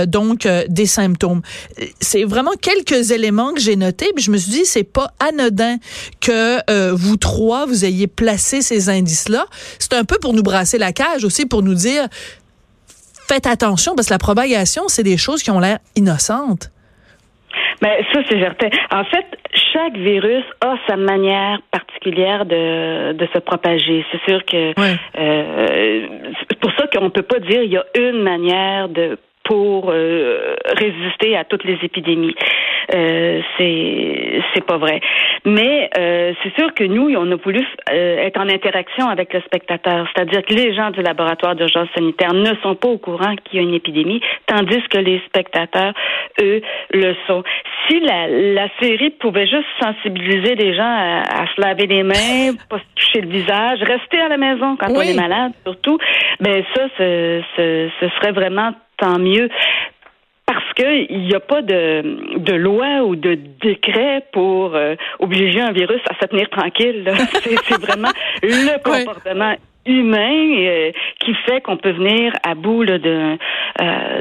donc 0.06 0.21
donc 0.26 0.46
euh, 0.46 0.64
des 0.68 0.86
symptômes. 0.86 1.42
C'est 2.00 2.24
vraiment 2.24 2.52
quelques 2.60 3.10
éléments 3.10 3.52
que 3.52 3.60
j'ai 3.60 3.76
notés, 3.76 4.12
puis 4.14 4.24
je 4.24 4.30
me 4.30 4.36
suis 4.36 4.50
dit 4.50 4.64
c'est 4.64 4.84
pas 4.84 5.08
anodin 5.20 5.76
que 6.20 6.58
euh, 6.70 6.92
vous 6.94 7.16
trois 7.16 7.66
vous 7.66 7.84
ayez 7.84 8.06
placé 8.06 8.62
ces 8.62 8.88
indices-là. 8.88 9.44
C'est 9.78 9.94
un 9.94 10.04
peu 10.04 10.18
pour 10.20 10.32
nous 10.32 10.42
brasser 10.42 10.78
la 10.78 10.92
cage 10.92 11.24
aussi, 11.24 11.46
pour 11.46 11.62
nous 11.62 11.74
dire 11.74 12.08
faites 13.28 13.46
attention 13.46 13.94
parce 13.94 14.08
que 14.08 14.14
la 14.14 14.18
propagation, 14.18 14.84
c'est 14.88 15.02
des 15.02 15.16
choses 15.16 15.42
qui 15.42 15.50
ont 15.50 15.60
l'air 15.60 15.78
innocentes. 15.96 16.70
Mais 17.82 17.98
ben, 17.98 18.04
ça, 18.12 18.28
c'est 18.28 18.40
certain. 18.40 18.68
En 18.90 19.04
fait, 19.04 19.26
chaque 19.72 19.96
virus 19.96 20.44
a 20.60 20.76
sa 20.88 20.96
manière 20.96 21.60
particulière 21.70 22.46
de, 22.46 23.12
de 23.12 23.28
se 23.32 23.38
propager. 23.38 24.04
C'est 24.12 24.30
sûr 24.30 24.44
que 24.44 24.72
euh, 24.78 26.06
c'est 26.48 26.58
pour 26.60 26.70
ça 26.78 26.86
qu'on 26.86 27.10
peut 27.10 27.22
pas 27.22 27.40
dire 27.40 27.62
il 27.62 27.72
y 27.72 27.76
a 27.76 27.84
une 27.96 28.22
manière 28.22 28.88
de 28.88 29.18
pour 29.44 29.90
euh, 29.90 30.54
résister 30.76 31.36
à 31.36 31.44
toutes 31.44 31.64
les 31.64 31.78
épidémies. 31.82 32.34
Euh, 32.94 33.40
c'est 33.56 34.40
c'est 34.54 34.64
pas 34.64 34.78
vrai. 34.78 35.00
Mais 35.44 35.90
euh, 35.98 36.32
c'est 36.42 36.54
sûr 36.54 36.72
que 36.72 36.84
nous, 36.84 37.12
on 37.16 37.32
a 37.32 37.34
voulu 37.36 37.66
euh, 37.90 38.18
être 38.18 38.38
en 38.38 38.48
interaction 38.48 39.08
avec 39.08 39.32
le 39.34 39.40
spectateur, 39.40 40.06
c'est-à-dire 40.14 40.44
que 40.44 40.54
les 40.54 40.74
gens 40.74 40.90
du 40.90 41.02
laboratoire 41.02 41.56
d'urgence 41.56 41.88
sanitaire 41.94 42.32
ne 42.32 42.54
sont 42.62 42.76
pas 42.76 42.88
au 42.88 42.98
courant 42.98 43.34
qu'il 43.36 43.58
y 43.58 43.58
a 43.58 43.62
une 43.66 43.74
épidémie, 43.74 44.20
tandis 44.46 44.80
que 44.88 44.98
les 44.98 45.20
spectateurs, 45.26 45.94
eux, 46.40 46.62
le 46.92 47.14
sont. 47.26 47.42
Si 47.88 47.98
la, 48.00 48.28
la 48.28 48.68
série 48.80 49.10
pouvait 49.10 49.48
juste 49.48 49.66
sensibiliser 49.80 50.54
les 50.54 50.74
gens 50.74 50.84
à, 50.84 51.46
se 51.54 51.60
laver 51.60 51.86
les 51.86 52.04
mains, 52.04 52.54
pas 52.70 52.78
se 52.78 52.94
toucher 52.94 53.20
le 53.22 53.28
visage, 53.28 53.80
rester 53.82 54.20
à 54.20 54.28
la 54.28 54.36
maison 54.36 54.76
quand 54.76 54.90
on 54.90 55.00
est 55.00 55.14
malade, 55.14 55.52
surtout, 55.64 55.98
ben 56.38 56.62
ça, 56.74 56.82
ce, 56.96 57.42
ce, 57.56 57.88
ce 58.00 58.08
serait 58.16 58.32
vraiment 58.32 58.72
tant 58.96 59.18
mieux 59.18 59.48
parce 60.74 60.88
qu'il 61.06 61.20
n'y 61.20 61.34
a 61.34 61.40
pas 61.40 61.62
de, 61.62 62.38
de 62.38 62.52
loi 62.54 63.02
ou 63.04 63.16
de 63.16 63.38
décret 63.60 64.24
pour 64.32 64.74
euh, 64.74 64.94
obliger 65.18 65.60
un 65.60 65.72
virus 65.72 66.00
à 66.08 66.14
se 66.20 66.28
tenir 66.28 66.48
tranquille. 66.50 67.04
C'est 67.44 67.80
vraiment 67.80 68.10
le 68.42 68.82
comportement 68.82 69.54
humain 69.84 70.56
euh, 70.60 70.92
qui 71.20 71.34
fait 71.46 71.60
qu'on 71.60 71.76
peut 71.76 71.92
venir 71.92 72.32
à 72.44 72.54
bout 72.54 72.84
euh, 72.84 73.36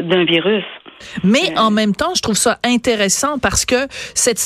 d'un 0.02 0.26
virus. 0.26 0.64
Mais 1.24 1.58
en 1.58 1.72
même 1.72 1.96
temps, 1.96 2.14
je 2.16 2.22
trouve 2.22 2.36
ça 2.36 2.60
intéressant 2.64 3.40
parce 3.40 3.66
que 3.66 3.88
cette 4.14 4.40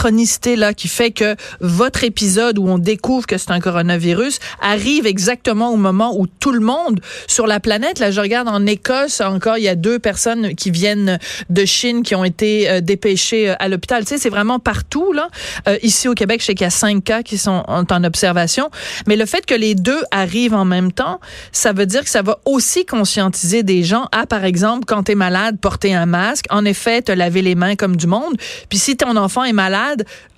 synchronicité 0.00 0.56
là 0.56 0.72
qui 0.72 0.88
fait 0.88 1.10
que 1.10 1.36
votre 1.60 2.04
épisode 2.04 2.58
où 2.58 2.66
on 2.66 2.78
découvre 2.78 3.26
que 3.26 3.36
c'est 3.36 3.50
un 3.50 3.60
coronavirus 3.60 4.38
arrive 4.62 5.06
exactement 5.06 5.72
au 5.72 5.76
moment 5.76 6.18
où 6.18 6.26
tout 6.26 6.52
le 6.52 6.60
monde 6.60 7.00
sur 7.26 7.46
la 7.46 7.60
planète 7.60 7.98
là 7.98 8.10
je 8.10 8.18
regarde 8.18 8.48
en 8.48 8.64
Écosse 8.64 9.20
encore 9.20 9.58
il 9.58 9.64
y 9.64 9.68
a 9.68 9.74
deux 9.74 9.98
personnes 9.98 10.54
qui 10.54 10.70
viennent 10.70 11.18
de 11.50 11.64
Chine 11.66 12.02
qui 12.02 12.14
ont 12.14 12.24
été 12.24 12.70
euh, 12.70 12.80
dépêchées 12.80 13.50
euh, 13.50 13.54
à 13.58 13.68
l'hôpital. 13.68 14.04
Tu 14.04 14.14
sais 14.14 14.18
c'est 14.18 14.30
vraiment 14.30 14.58
partout 14.58 15.12
là. 15.12 15.28
Euh, 15.68 15.76
ici 15.82 16.08
au 16.08 16.14
Québec 16.14 16.40
je 16.40 16.46
sais 16.46 16.54
qu'il 16.54 16.64
y 16.64 16.68
a 16.68 16.70
cinq 16.70 17.04
cas 17.04 17.22
qui 17.22 17.36
sont 17.36 17.62
en 17.68 18.04
observation. 18.04 18.70
Mais 19.06 19.16
le 19.16 19.26
fait 19.26 19.44
que 19.44 19.54
les 19.54 19.74
deux 19.74 20.02
arrivent 20.12 20.54
en 20.54 20.64
même 20.64 20.92
temps 20.92 21.20
ça 21.52 21.74
veut 21.74 21.86
dire 21.86 22.04
que 22.04 22.10
ça 22.10 22.22
va 22.22 22.38
aussi 22.46 22.86
conscientiser 22.86 23.62
des 23.62 23.82
gens 23.82 24.06
à 24.12 24.24
par 24.24 24.46
exemple 24.46 24.86
quand 24.86 25.02
tu 25.02 25.12
es 25.12 25.14
malade 25.14 25.58
porter 25.60 25.92
un 25.92 26.06
masque. 26.06 26.46
En 26.48 26.64
effet 26.64 27.02
te 27.02 27.12
laver 27.12 27.42
les 27.42 27.54
mains 27.54 27.76
comme 27.76 27.96
du 27.96 28.06
monde. 28.06 28.36
Puis 28.70 28.78
si 28.78 28.96
ton 28.96 29.16
enfant 29.16 29.44
est 29.44 29.52
malade 29.52 29.89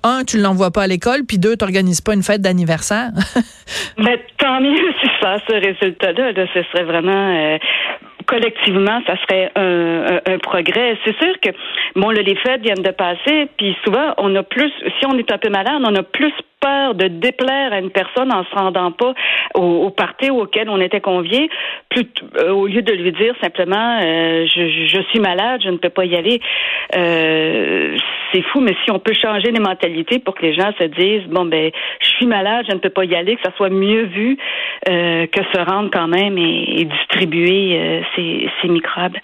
un, 0.02 0.24
tu 0.24 0.38
ne 0.38 0.42
l'envoies 0.42 0.70
pas 0.70 0.82
à 0.82 0.86
l'école, 0.86 1.24
puis 1.26 1.38
deux, 1.38 1.56
tu 1.56 1.64
n'organises 1.64 2.00
pas 2.00 2.14
une 2.14 2.22
fête 2.22 2.40
d'anniversaire. 2.40 3.10
Mais 3.98 4.24
tant 4.38 4.60
mieux 4.60 4.92
si 5.00 5.08
ça, 5.20 5.36
ce 5.48 5.54
résultat-là, 5.54 6.32
ce 6.54 6.62
serait 6.64 6.84
vraiment 6.84 7.12
euh, 7.12 7.58
collectivement, 8.26 9.00
ça 9.06 9.16
serait 9.22 9.50
un, 9.56 10.20
un, 10.26 10.38
progrès. 10.38 10.98
C'est 11.04 11.16
sûr 11.16 11.40
que 11.40 11.50
bon, 11.96 12.10
les 12.10 12.36
fêtes 12.36 12.62
viennent 12.62 12.82
de 12.82 12.90
passer, 12.90 13.48
puis 13.56 13.76
souvent 13.84 14.14
on 14.18 14.34
a 14.36 14.42
plus, 14.42 14.72
si 14.98 15.06
on 15.06 15.16
est 15.18 15.30
un 15.30 15.38
peu 15.38 15.50
malade, 15.50 15.82
on 15.84 15.94
a 15.94 16.02
plus 16.02 16.32
peur 16.62 16.94
de 16.94 17.08
déplaire 17.08 17.72
à 17.72 17.80
une 17.80 17.90
personne 17.90 18.32
en 18.32 18.44
se 18.44 18.54
rendant 18.54 18.92
pas 18.92 19.12
au, 19.54 19.86
au 19.86 19.90
party 19.90 20.30
auquel 20.30 20.68
on 20.70 20.80
était 20.80 21.00
convié, 21.00 21.50
euh, 21.96 22.50
au 22.50 22.66
lieu 22.66 22.82
de 22.82 22.92
lui 22.92 23.12
dire 23.12 23.34
simplement 23.42 23.98
euh, 24.00 24.46
je, 24.46 24.86
je, 24.86 25.02
suis 25.10 25.20
malade, 25.20 25.60
je 25.64 25.70
ne 25.70 25.76
peux 25.76 25.90
pas 25.90 26.04
y 26.04 26.16
aller. 26.16 26.40
Euh, 26.96 27.96
c'est 28.32 28.42
fou, 28.42 28.60
mais 28.60 28.74
si 28.84 28.90
on 28.90 28.98
peut 28.98 29.12
changer 29.12 29.50
les 29.50 29.60
mentalités 29.60 30.18
pour 30.18 30.34
que 30.34 30.42
les 30.42 30.54
gens 30.54 30.72
se 30.78 30.84
disent, 30.84 31.26
bon, 31.28 31.44
ben, 31.44 31.70
je 32.00 32.08
suis 32.08 32.26
malade, 32.26 32.64
je 32.68 32.74
ne 32.74 32.80
peux 32.80 32.90
pas 32.90 33.04
y 33.04 33.14
aller, 33.14 33.36
que 33.36 33.42
ça 33.42 33.52
soit 33.56 33.70
mieux 33.70 34.04
vu 34.04 34.38
euh, 34.88 35.26
que 35.26 35.40
se 35.52 35.58
rendre 35.58 35.90
quand 35.92 36.08
même 36.08 36.38
et, 36.38 36.84
distribuer 36.84 37.78
euh, 37.78 38.00
ces, 38.16 38.48
ces, 38.60 38.68
microbes. 38.68 39.16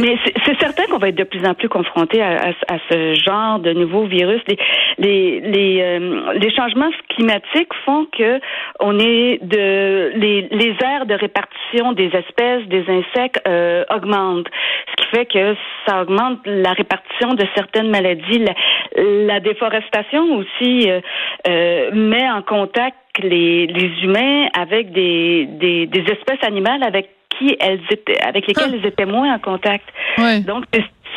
Mais 0.00 0.16
c'est 0.44 0.58
certain 0.58 0.84
qu'on 0.84 0.98
va 0.98 1.08
être 1.08 1.16
de 1.16 1.24
plus 1.24 1.44
en 1.44 1.54
plus 1.54 1.68
confronté 1.68 2.22
à, 2.22 2.52
à, 2.68 2.78
ce 2.90 3.14
genre 3.14 3.58
de 3.58 3.72
nouveaux 3.72 4.06
virus. 4.06 4.40
Les, 4.48 4.56
les, 4.98 5.40
les, 5.40 5.80
euh, 5.82 6.32
les, 6.34 6.50
changements 6.66 6.90
climatiques 7.08 7.72
font 7.84 8.06
que 8.16 8.40
on 8.80 8.98
est 8.98 9.38
de 9.42 10.12
les, 10.16 10.48
les 10.50 10.76
aires 10.82 11.06
de 11.06 11.14
répartition 11.14 11.92
des 11.92 12.06
espèces, 12.06 12.66
des 12.68 12.84
insectes 12.88 13.40
euh, 13.46 13.84
augmentent, 13.94 14.48
ce 14.90 14.96
qui 14.96 15.16
fait 15.16 15.26
que 15.26 15.56
ça 15.86 16.02
augmente 16.02 16.40
la 16.44 16.72
répartition 16.72 17.34
de 17.34 17.44
certaines 17.54 17.90
maladies. 17.90 18.38
La, 18.38 18.54
la 18.96 19.40
déforestation 19.40 20.36
aussi 20.36 20.90
euh, 20.90 21.00
euh 21.48 21.90
met 21.92 22.28
en 22.28 22.42
contact 22.42 22.96
les, 23.22 23.66
les 23.66 24.02
humains 24.02 24.48
avec 24.58 24.92
des, 24.92 25.46
des, 25.46 25.86
des 25.86 26.00
espèces 26.00 26.42
animales 26.42 26.82
avec 26.82 27.08
qui 27.38 27.56
elles 27.60 27.80
étaient, 27.90 28.20
avec 28.22 28.46
lesquelles 28.46 28.70
ah. 28.72 28.76
elles 28.76 28.86
étaient 28.86 29.06
moins 29.06 29.34
en 29.34 29.38
contact. 29.38 29.84
Donc, 30.46 30.64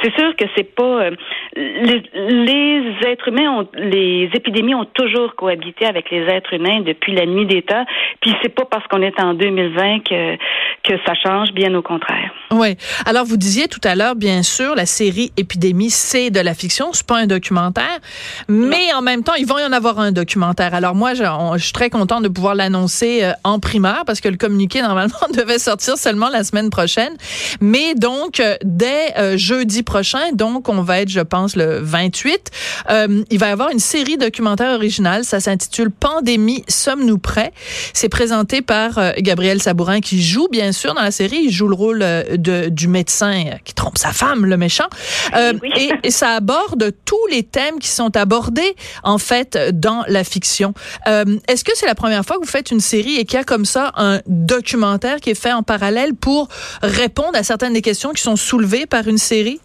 c'est 0.01 0.13
sûr 0.15 0.35
que 0.35 0.45
c'est 0.55 0.75
pas 0.75 0.83
euh, 0.83 1.11
les, 1.55 2.03
les, 2.13 3.07
êtres 3.07 3.27
humains 3.27 3.51
ont 3.51 3.67
les 3.73 4.29
épidémies 4.33 4.75
ont 4.75 4.85
toujours 4.85 5.35
cohabité 5.35 5.85
avec 5.85 6.09
les 6.11 6.23
êtres 6.23 6.53
humains 6.53 6.81
depuis 6.81 7.13
la 7.13 7.25
nuit 7.25 7.45
des 7.45 7.61
temps. 7.61 7.85
Puis 8.21 8.33
c'est 8.41 8.53
pas 8.53 8.65
parce 8.65 8.85
qu'on 8.87 9.01
est 9.01 9.19
en 9.19 9.33
2020 9.33 9.99
que 9.99 10.37
que 10.83 10.93
ça 11.05 11.13
change, 11.15 11.51
bien 11.51 11.73
au 11.75 11.81
contraire. 11.81 12.31
Oui. 12.51 12.75
Alors 13.05 13.25
vous 13.25 13.37
disiez 13.37 13.67
tout 13.67 13.81
à 13.83 13.95
l'heure, 13.95 14.15
bien 14.15 14.43
sûr, 14.43 14.75
la 14.75 14.85
série 14.85 15.31
Épidémie, 15.37 15.89
c'est 15.89 16.29
de 16.29 16.39
la 16.39 16.53
fiction, 16.53 16.93
c'est 16.93 17.05
pas 17.05 17.17
un 17.17 17.27
documentaire, 17.27 17.99
mais 18.47 18.93
en 18.95 19.01
même 19.01 19.23
temps, 19.23 19.33
il 19.35 19.45
va 19.45 19.61
y 19.61 19.65
en 19.65 19.71
avoir 19.71 19.99
un 19.99 20.11
documentaire. 20.11 20.73
Alors 20.73 20.95
moi, 20.95 21.13
je, 21.13 21.23
je 21.55 21.63
suis 21.63 21.73
très 21.73 21.89
contente 21.89 22.23
de 22.23 22.29
pouvoir 22.29 22.55
l'annoncer 22.55 23.23
euh, 23.23 23.31
en 23.43 23.59
primeur 23.59 24.03
parce 24.05 24.21
que 24.21 24.29
le 24.29 24.37
communiqué 24.37 24.81
normalement 24.89 25.27
devait 25.33 25.59
sortir 25.59 25.97
seulement 25.97 26.29
la 26.29 26.43
semaine 26.43 26.69
prochaine, 26.69 27.13
mais 27.61 27.93
donc 27.95 28.39
euh, 28.39 28.55
dès 28.63 29.37
jeudi 29.37 29.83
prochain. 29.89 30.33
Donc, 30.33 30.69
on 30.69 30.83
va 30.83 31.01
être, 31.01 31.09
je 31.09 31.19
pense, 31.19 31.55
le 31.55 31.79
28. 31.79 32.51
Euh, 32.91 33.23
il 33.31 33.39
va 33.39 33.47
y 33.47 33.51
avoir 33.51 33.71
une 33.71 33.79
série 33.79 34.17
documentaire 34.17 34.75
originale. 34.75 35.25
Ça 35.25 35.39
s'intitule 35.39 35.89
Pandémie, 35.89 36.63
sommes-nous 36.67 37.17
prêts? 37.17 37.51
C'est 37.93 38.07
présenté 38.07 38.61
par 38.61 38.99
euh, 38.99 39.11
Gabriel 39.17 39.59
Sabourin 39.63 39.99
qui 39.99 40.21
joue, 40.21 40.47
bien 40.51 40.73
sûr, 40.73 40.93
dans 40.93 41.01
la 41.01 41.09
série. 41.09 41.39
Il 41.45 41.51
joue 41.51 41.67
le 41.67 41.73
rôle 41.73 42.01
euh, 42.03 42.37
de, 42.37 42.69
du 42.69 42.87
médecin 42.87 43.45
qui 43.65 43.73
trompe 43.73 43.97
sa 43.97 44.11
femme, 44.11 44.45
le 44.45 44.57
méchant. 44.57 44.89
et, 45.35 45.89
et, 46.03 46.11
ça 46.11 46.35
aborde 46.35 46.91
tous 47.05 47.27
les 47.31 47.41
thèmes 47.41 47.79
qui 47.79 47.87
sont 47.87 48.15
abordés, 48.15 48.75
en 49.03 49.17
fait, 49.17 49.57
dans 49.73 50.03
la 50.07 50.23
fiction. 50.23 50.73
Est-ce 51.07 51.63
que 51.63 51.71
c'est 51.75 51.87
la 51.87 51.95
première 51.95 52.23
fois 52.23 52.35
que 52.35 52.41
vous 52.41 52.51
faites 52.51 52.69
une 52.69 52.79
série 52.79 53.15
et 53.15 53.25
qu'il 53.25 53.37
y 53.37 53.41
a 53.41 53.43
comme 53.43 53.65
ça 53.65 53.91
un 53.95 54.19
documentaire 54.27 55.19
qui 55.19 55.31
est 55.31 55.41
fait 55.41 55.53
en 55.53 55.63
parallèle 55.63 56.13
pour 56.13 56.47
répondre 56.83 57.35
à 57.35 57.43
certaines 57.43 57.73
des 57.73 57.81
questions 57.81 58.11
qui 58.11 58.21
sont 58.21 58.35
soulevées 58.35 58.85
par 58.85 59.07
une 59.07 59.17
série? 59.17 59.59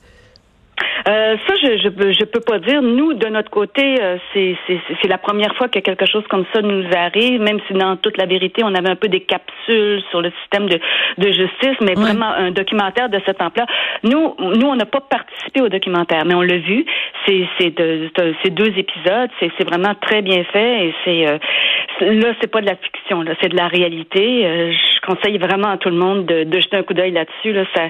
Euh, 1.06 1.36
ça, 1.46 1.54
je, 1.62 1.76
je 1.78 2.12
je 2.12 2.24
peux 2.24 2.40
pas 2.40 2.58
dire. 2.58 2.80
Nous, 2.80 3.14
de 3.14 3.28
notre 3.28 3.50
côté, 3.50 4.02
euh, 4.02 4.16
c'est 4.32 4.56
c'est 4.66 5.08
la 5.08 5.18
première 5.18 5.54
fois 5.56 5.68
que 5.68 5.78
quelque 5.78 6.06
chose 6.06 6.24
comme 6.28 6.44
ça 6.52 6.62
nous 6.62 6.84
arrive. 6.96 7.40
Même 7.40 7.58
si 7.66 7.74
dans 7.74 7.96
toute 7.96 8.16
la 8.16 8.26
vérité, 8.26 8.62
on 8.64 8.74
avait 8.74 8.88
un 8.88 8.96
peu 8.96 9.08
des 9.08 9.20
capsules 9.20 10.02
sur 10.10 10.22
le 10.22 10.32
système 10.42 10.68
de 10.68 10.78
de 11.18 11.26
justice, 11.26 11.76
mais 11.82 11.94
vraiment 11.94 12.30
un 12.32 12.50
documentaire 12.50 13.08
de 13.08 13.20
cette 13.26 13.40
ampleur. 13.42 13.66
Nous, 14.02 14.34
nous, 14.38 14.66
on 14.66 14.76
n'a 14.76 14.86
pas 14.86 15.00
participé 15.00 15.60
au 15.60 15.68
documentaire, 15.68 16.24
mais 16.24 16.34
on 16.34 16.42
l'a 16.42 16.58
vu. 16.58 16.86
C'est 17.26 17.46
c'est 17.58 17.76
de, 17.76 18.10
c'est 18.42 18.50
deux 18.50 18.72
épisodes. 18.76 19.30
C'est 19.40 19.50
c'est 19.58 19.68
vraiment 19.68 19.94
très 20.00 20.22
bien 20.22 20.42
fait 20.44 20.86
et 20.86 20.94
c'est 21.04 21.28
euh, 21.28 21.38
là, 22.00 22.34
c'est 22.40 22.50
pas 22.50 22.60
de 22.60 22.66
la 22.66 22.76
fiction. 22.76 23.22
Là, 23.22 23.34
c'est 23.40 23.48
de 23.48 23.56
la 23.56 23.68
réalité. 23.68 24.46
Euh, 24.46 24.72
je 24.72 25.00
conseille 25.06 25.38
vraiment 25.38 25.68
à 25.68 25.76
tout 25.76 25.90
le 25.90 25.96
monde 25.96 26.26
de, 26.26 26.44
de 26.44 26.60
jeter 26.60 26.76
un 26.76 26.82
coup 26.82 26.94
d'œil 26.94 27.12
là-dessus. 27.12 27.52
Là, 27.52 27.64
ça 27.74 27.88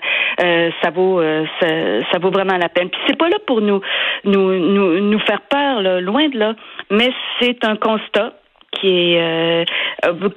ça 0.83 0.91
vaut 0.91 1.23
ça, 1.61 1.67
ça 2.11 2.19
vaut 2.19 2.31
vraiment 2.31 2.57
la 2.57 2.69
peine 2.69 2.91
c'est 3.07 3.17
pas 3.17 3.29
là 3.29 3.37
pour 3.47 3.61
nous, 3.61 3.81
nous, 4.25 4.59
nous, 4.59 5.01
nous 5.01 5.19
faire 5.21 5.41
peur, 5.43 5.83
loin 6.01 6.29
de 6.29 6.39
là. 6.39 6.55
Mais 6.91 7.11
c'est 7.41 7.65
un 7.65 7.77
constat 7.77 8.33
qui 8.73 8.89
est 8.89 9.21
euh, 9.21 9.65
euh, 10.07 10.29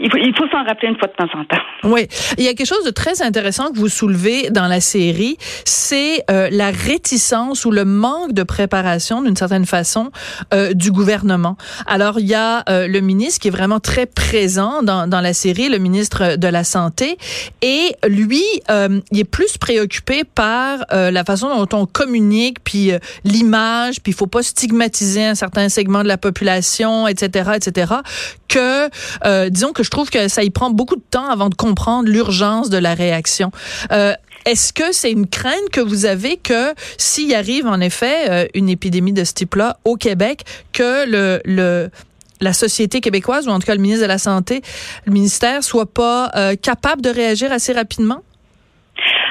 qu'il 0.00 0.10
faut 0.10 0.16
il 0.16 0.34
faut, 0.36 0.48
s'en 0.48 0.64
rappeler 0.64 0.88
une 0.88 0.96
fois 0.96 1.08
de 1.08 1.12
temps 1.12 1.38
en 1.38 1.44
temps. 1.44 1.62
Oui, 1.84 2.08
il 2.38 2.44
y 2.44 2.48
a 2.48 2.54
quelque 2.54 2.66
chose 2.66 2.84
de 2.84 2.90
très 2.90 3.22
intéressant 3.22 3.70
que 3.70 3.78
vous 3.78 3.88
soulevez 3.88 4.50
dans 4.50 4.66
la 4.66 4.80
série, 4.80 5.36
c'est 5.64 6.24
euh, 6.30 6.48
la 6.50 6.70
réticence 6.70 7.64
ou 7.64 7.70
le 7.70 7.84
manque 7.84 8.32
de 8.32 8.42
préparation 8.42 9.22
d'une 9.22 9.36
certaine 9.36 9.66
façon 9.66 10.10
euh, 10.54 10.72
du 10.72 10.92
gouvernement. 10.92 11.56
Alors 11.86 12.18
il 12.18 12.26
y 12.26 12.34
a 12.34 12.64
euh, 12.68 12.86
le 12.86 13.00
ministre 13.00 13.40
qui 13.40 13.48
est 13.48 13.52
vraiment 13.52 13.80
très 13.80 14.06
présent 14.06 14.82
dans, 14.82 15.06
dans 15.06 15.20
la 15.20 15.32
série, 15.32 15.68
le 15.68 15.78
ministre 15.78 16.36
de 16.36 16.48
la 16.48 16.64
santé, 16.64 17.16
et 17.62 17.94
lui, 18.06 18.44
il 18.68 19.18
est 19.18 19.24
plus 19.24 19.58
préoccupé 19.58 20.24
par 20.24 20.84
la 20.90 21.24
façon 21.24 21.48
dont 21.48 21.78
on 21.78 21.86
communique, 21.86 22.62
puis 22.62 22.92
l'image, 23.24 24.00
puis 24.02 24.12
il 24.12 24.14
faut 24.14 24.26
pas 24.26 24.42
stigmatiser 24.42 25.24
un 25.24 25.34
certain 25.34 25.68
segment 25.68 26.02
de 26.02 26.08
la 26.08 26.16
population, 26.16 27.06
etc., 27.08 27.50
etc. 27.56 27.94
Que 28.48 29.48
disons 29.48 29.72
que 29.72 29.82
je 29.82 29.89
trouve 29.90 30.10
que 30.10 30.28
ça 30.28 30.42
y 30.42 30.50
prend 30.50 30.70
beaucoup 30.70 30.96
de 30.96 31.04
temps 31.10 31.28
avant 31.28 31.48
de 31.48 31.54
comprendre 31.54 32.08
l'urgence 32.08 32.70
de 32.70 32.78
la 32.78 32.94
réaction. 32.94 33.50
Euh, 33.92 34.14
est-ce 34.46 34.72
que 34.72 34.92
c'est 34.92 35.10
une 35.10 35.26
crainte 35.26 35.68
que 35.70 35.80
vous 35.80 36.06
avez 36.06 36.36
que 36.36 36.74
s'il 36.96 37.34
arrive 37.34 37.66
en 37.66 37.80
effet 37.80 38.30
euh, 38.30 38.46
une 38.54 38.68
épidémie 38.68 39.12
de 39.12 39.24
ce 39.24 39.34
type-là 39.34 39.78
au 39.84 39.96
Québec, 39.96 40.44
que 40.72 41.06
le, 41.06 41.40
le 41.44 41.90
la 42.40 42.54
société 42.54 43.02
québécoise 43.02 43.46
ou 43.46 43.50
en 43.50 43.58
tout 43.58 43.66
cas 43.66 43.74
le 43.74 43.82
ministre 43.82 44.02
de 44.02 44.08
la 44.08 44.18
Santé, 44.18 44.62
le 45.04 45.12
ministère 45.12 45.62
soit 45.62 45.92
pas 45.92 46.30
euh, 46.36 46.56
capable 46.56 47.02
de 47.02 47.10
réagir 47.10 47.52
assez 47.52 47.72
rapidement? 47.72 48.22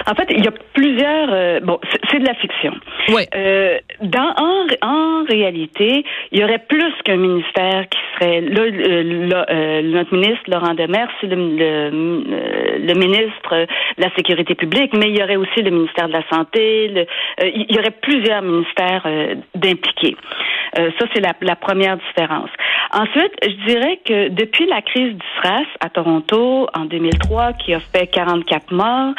En 0.07 0.15
fait, 0.15 0.27
il 0.29 0.43
y 0.43 0.47
a 0.47 0.53
plusieurs. 0.73 1.29
Euh, 1.31 1.59
bon, 1.61 1.79
c'est 2.09 2.19
de 2.19 2.25
la 2.25 2.33
fiction. 2.35 2.73
Oui. 3.09 3.23
Euh, 3.35 3.77
dans 4.01 4.33
en, 4.37 4.65
en, 4.81 5.23
réalité, 5.25 6.03
il 6.31 6.39
y 6.39 6.43
aurait 6.43 6.63
plus 6.67 6.93
qu'un 7.03 7.17
ministère 7.17 7.85
qui 7.89 7.99
serait 8.15 8.41
là. 8.41 9.45
Euh, 9.49 9.81
notre 9.83 10.13
ministre 10.13 10.43
Laurent 10.47 10.73
Demers, 10.73 11.09
c'est 11.19 11.27
le, 11.27 11.35
le, 11.35 12.93
ministre 12.93 13.65
de 13.97 14.03
la 14.03 14.13
sécurité 14.15 14.55
publique, 14.55 14.93
mais 14.93 15.09
il 15.09 15.17
y 15.17 15.23
aurait 15.23 15.35
aussi 15.35 15.61
le 15.61 15.71
ministère 15.71 16.07
de 16.07 16.13
la 16.13 16.23
santé. 16.29 16.87
Le, 16.89 17.05
il 17.43 17.75
y 17.75 17.79
aurait 17.79 17.95
plusieurs 18.01 18.41
ministères 18.41 19.05
d'impliqués. 19.55 20.15
ça, 20.75 21.05
c'est 21.13 21.21
la, 21.21 21.33
la, 21.41 21.55
première 21.55 21.97
différence. 21.97 22.49
Ensuite, 22.93 23.33
je 23.43 23.65
dirais 23.67 23.99
que 24.05 24.29
depuis 24.29 24.65
la 24.65 24.81
crise 24.81 25.13
du 25.13 25.25
SRAS 25.41 25.65
à 25.81 25.89
Toronto 25.89 26.67
en 26.73 26.85
2003, 26.85 27.53
qui 27.53 27.73
a 27.73 27.79
fait 27.79 28.07
44 28.07 28.71
morts, 28.73 29.13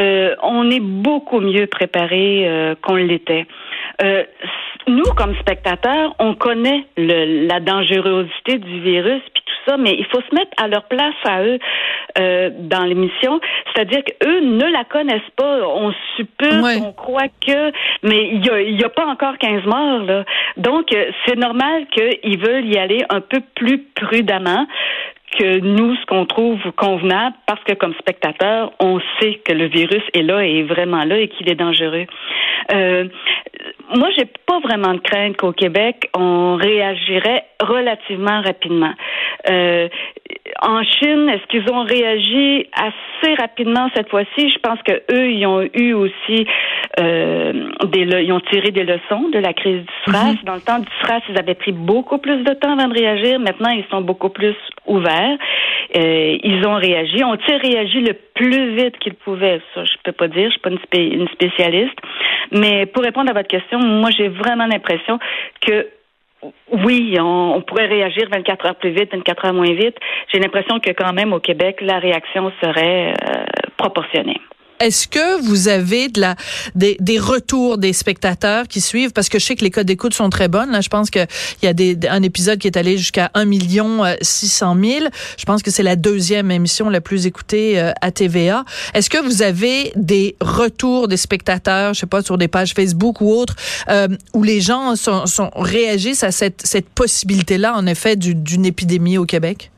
euh, 0.00 0.34
on 0.42 0.70
est 0.70 0.80
beaucoup 0.80 1.40
mieux 1.40 1.66
préparé 1.66 2.46
euh, 2.46 2.74
qu'on 2.82 2.96
l'était. 2.96 3.46
Euh, 4.02 4.24
nous, 4.86 5.10
comme 5.16 5.34
spectateurs, 5.36 6.14
on 6.18 6.34
connaît 6.34 6.86
le, 6.96 7.46
la 7.46 7.60
dangerosité 7.60 8.58
du 8.58 8.80
virus 8.80 9.22
puis 9.34 9.42
tout 9.44 9.70
ça, 9.70 9.76
mais 9.76 9.94
il 9.98 10.06
faut 10.06 10.20
se 10.20 10.34
mettre 10.34 10.50
à 10.56 10.68
leur 10.68 10.84
place 10.84 11.14
à 11.24 11.42
eux 11.42 11.58
euh, 12.18 12.50
dans 12.54 12.84
l'émission. 12.84 13.40
C'est-à-dire 13.66 14.02
qu'eux 14.04 14.40
ne 14.40 14.64
la 14.64 14.84
connaissent 14.84 15.20
pas. 15.36 15.66
On 15.66 15.92
suppose, 16.16 16.80
on 16.80 16.92
croit 16.92 17.28
que, 17.44 17.72
mais 18.02 18.28
il 18.32 18.46
y 18.46 18.50
a, 18.50 18.60
y 18.62 18.84
a 18.84 18.88
pas 18.88 19.06
encore 19.06 19.36
15 19.38 19.64
morts 19.64 20.04
là. 20.04 20.24
Donc 20.56 20.94
c'est 21.26 21.36
normal 21.36 21.86
qu'ils 21.88 22.38
veulent 22.38 22.66
y 22.66 22.78
aller 22.78 23.04
un 23.10 23.20
peu 23.20 23.40
plus 23.56 23.82
prudemment 23.94 24.66
que 25.38 25.58
nous, 25.58 25.94
ce 25.96 26.06
qu'on 26.06 26.26
trouve 26.26 26.60
convenable, 26.76 27.36
parce 27.46 27.62
que 27.64 27.74
comme 27.74 27.94
spectateur, 27.94 28.72
on 28.80 29.00
sait 29.20 29.34
que 29.44 29.52
le 29.52 29.66
virus 29.66 30.02
est 30.14 30.22
là 30.22 30.44
et 30.44 30.60
est 30.60 30.62
vraiment 30.62 31.04
là 31.04 31.18
et 31.18 31.28
qu'il 31.28 31.50
est 31.50 31.54
dangereux. 31.54 32.06
Euh, 32.72 33.04
moi, 33.94 34.08
j'ai 34.16 34.26
pas 34.46 34.60
vraiment 34.60 34.94
de 34.94 35.00
crainte 35.00 35.36
qu'au 35.36 35.52
Québec, 35.52 36.10
on 36.16 36.56
réagirait 36.56 37.44
relativement 37.60 38.40
rapidement. 38.42 38.92
Euh, 39.50 39.88
en 40.62 40.82
Chine, 40.82 41.28
est-ce 41.28 41.46
qu'ils 41.46 41.70
ont 41.72 41.84
réagi 41.84 42.66
assez 42.72 43.34
rapidement 43.38 43.88
cette 43.94 44.08
fois-ci? 44.08 44.50
Je 44.50 44.58
pense 44.58 44.80
que 44.82 44.92
eux, 45.12 45.30
ils 45.30 45.46
ont 45.46 45.62
eu 45.74 45.92
aussi 45.92 46.46
euh, 47.00 47.70
des, 47.86 48.02
ils 48.22 48.32
ont 48.32 48.40
tiré 48.40 48.70
des 48.70 48.84
leçons 48.84 49.28
de 49.32 49.38
la 49.38 49.52
crise 49.52 49.82
du 49.82 50.12
SRAS. 50.12 50.32
Mhm. 50.32 50.38
Dans 50.44 50.54
le 50.54 50.60
temps 50.60 50.78
du 50.78 50.88
SRAS, 51.02 51.20
ils 51.28 51.38
avaient 51.38 51.54
pris 51.54 51.72
beaucoup 51.72 52.18
plus 52.18 52.42
de 52.42 52.54
temps 52.54 52.72
avant 52.72 52.88
de 52.88 52.98
réagir. 52.98 53.38
Maintenant, 53.38 53.70
ils 53.70 53.84
sont 53.90 54.00
beaucoup 54.00 54.30
plus 54.30 54.56
ouverts. 54.86 55.38
Euh, 55.96 56.38
ils 56.42 56.66
ont 56.66 56.76
réagi. 56.76 57.22
Ont-ils 57.24 57.56
réagi 57.56 58.00
le 58.00 58.14
plus 58.34 58.76
vite 58.76 58.98
qu'ils 58.98 59.14
pouvaient? 59.14 59.60
Ça, 59.74 59.84
je 59.84 59.94
peux 60.04 60.12
pas 60.12 60.28
dire. 60.28 60.46
Je 60.46 60.52
suis 60.52 60.60
pas 60.60 60.70
une, 60.70 61.20
une 61.20 61.28
spécialiste. 61.28 61.98
Mais 62.52 62.86
pour 62.86 63.02
répondre 63.02 63.30
à 63.30 63.34
votre 63.34 63.48
question, 63.48 63.78
moi, 63.78 64.10
j'ai 64.10 64.28
vraiment 64.28 64.66
l'impression 64.66 65.18
que 65.60 65.86
oui, 66.70 67.16
on, 67.20 67.62
pourrait 67.62 67.86
réagir 67.86 68.28
24 68.30 68.66
heures 68.66 68.76
plus 68.76 68.90
vite, 68.90 69.12
24 69.12 69.46
heures 69.46 69.54
moins 69.54 69.72
vite. 69.72 69.96
J'ai 70.32 70.38
l'impression 70.38 70.78
que 70.78 70.90
quand 70.90 71.12
même 71.12 71.32
au 71.32 71.40
Québec, 71.40 71.78
la 71.80 71.98
réaction 71.98 72.52
serait 72.62 73.12
euh, 73.12 73.44
proportionnée. 73.76 74.40
Est-ce 74.80 75.08
que 75.08 75.42
vous 75.42 75.68
avez 75.68 76.08
de 76.08 76.20
la 76.20 76.36
des, 76.74 76.96
des, 77.00 77.18
retours 77.18 77.78
des 77.78 77.92
spectateurs 77.92 78.68
qui 78.68 78.80
suivent? 78.80 79.12
Parce 79.12 79.28
que 79.28 79.38
je 79.38 79.44
sais 79.44 79.56
que 79.56 79.64
les 79.64 79.70
codes 79.70 79.86
d'écoute 79.86 80.14
sont 80.14 80.30
très 80.30 80.48
bonnes. 80.48 80.70
Là, 80.70 80.80
je 80.80 80.88
pense 80.88 81.10
que 81.10 81.20
il 81.62 81.66
y 81.66 81.68
a 81.68 81.72
des, 81.72 81.98
un 82.08 82.22
épisode 82.22 82.58
qui 82.58 82.66
est 82.66 82.76
allé 82.76 82.98
jusqu'à 82.98 83.30
1 83.34 83.44
million 83.44 84.04
600 84.20 84.76
000. 84.80 85.06
Je 85.36 85.44
pense 85.44 85.62
que 85.62 85.70
c'est 85.70 85.82
la 85.82 85.96
deuxième 85.96 86.50
émission 86.50 86.88
la 86.88 87.00
plus 87.00 87.26
écoutée 87.26 87.78
euh, 87.78 87.92
à 88.00 88.10
TVA. 88.10 88.64
Est-ce 88.94 89.10
que 89.10 89.18
vous 89.18 89.42
avez 89.42 89.92
des 89.96 90.36
retours 90.40 91.08
des 91.08 91.16
spectateurs, 91.16 91.94
je 91.94 92.00
sais 92.00 92.06
pas, 92.06 92.22
sur 92.22 92.38
des 92.38 92.48
pages 92.48 92.74
Facebook 92.74 93.20
ou 93.20 93.32
autres, 93.32 93.56
euh, 93.88 94.08
où 94.32 94.42
les 94.42 94.60
gens 94.60 94.96
sont, 94.96 95.26
sont 95.26 95.50
réagissent 95.56 96.24
à 96.24 96.32
cette, 96.32 96.66
cette 96.66 96.88
possibilité-là, 96.88 97.74
en 97.76 97.86
effet, 97.86 98.16
d'une 98.16 98.66
épidémie 98.66 99.18
au 99.18 99.24
Québec? 99.24 99.70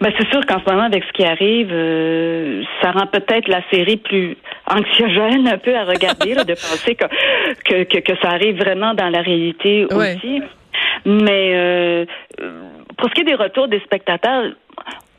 Ben, 0.00 0.12
c'est 0.18 0.28
sûr 0.30 0.44
qu'en 0.46 0.60
ce 0.60 0.70
moment, 0.70 0.84
avec 0.84 1.04
ce 1.04 1.12
qui 1.12 1.24
arrive, 1.24 1.70
euh, 1.72 2.62
ça 2.82 2.90
rend 2.90 3.06
peut-être 3.06 3.48
la 3.48 3.62
série 3.70 3.96
plus 3.96 4.36
anxiogène 4.68 5.48
un 5.48 5.58
peu 5.58 5.74
à 5.74 5.84
regarder, 5.84 6.34
de 6.34 6.42
penser 6.54 6.94
que, 6.94 7.84
que, 7.84 8.00
que, 8.00 8.12
ça 8.20 8.30
arrive 8.30 8.58
vraiment 8.58 8.94
dans 8.94 9.08
la 9.08 9.22
réalité 9.22 9.86
aussi. 9.86 10.42
Mais 11.04 11.52
euh, 11.54 12.04
pour 12.96 13.08
ce 13.08 13.14
qui 13.14 13.20
est 13.22 13.24
des 13.24 13.34
retours 13.34 13.68
des 13.68 13.80
spectateurs, 13.80 14.52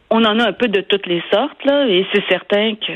on 0.09 0.23
en 0.23 0.39
a 0.39 0.47
un 0.47 0.53
peu 0.53 0.67
de 0.67 0.81
toutes 0.81 1.07
les 1.07 1.21
sortes, 1.31 1.63
là, 1.65 1.85
et 1.87 2.05
c'est 2.13 2.23
certain 2.29 2.75
que 2.75 2.93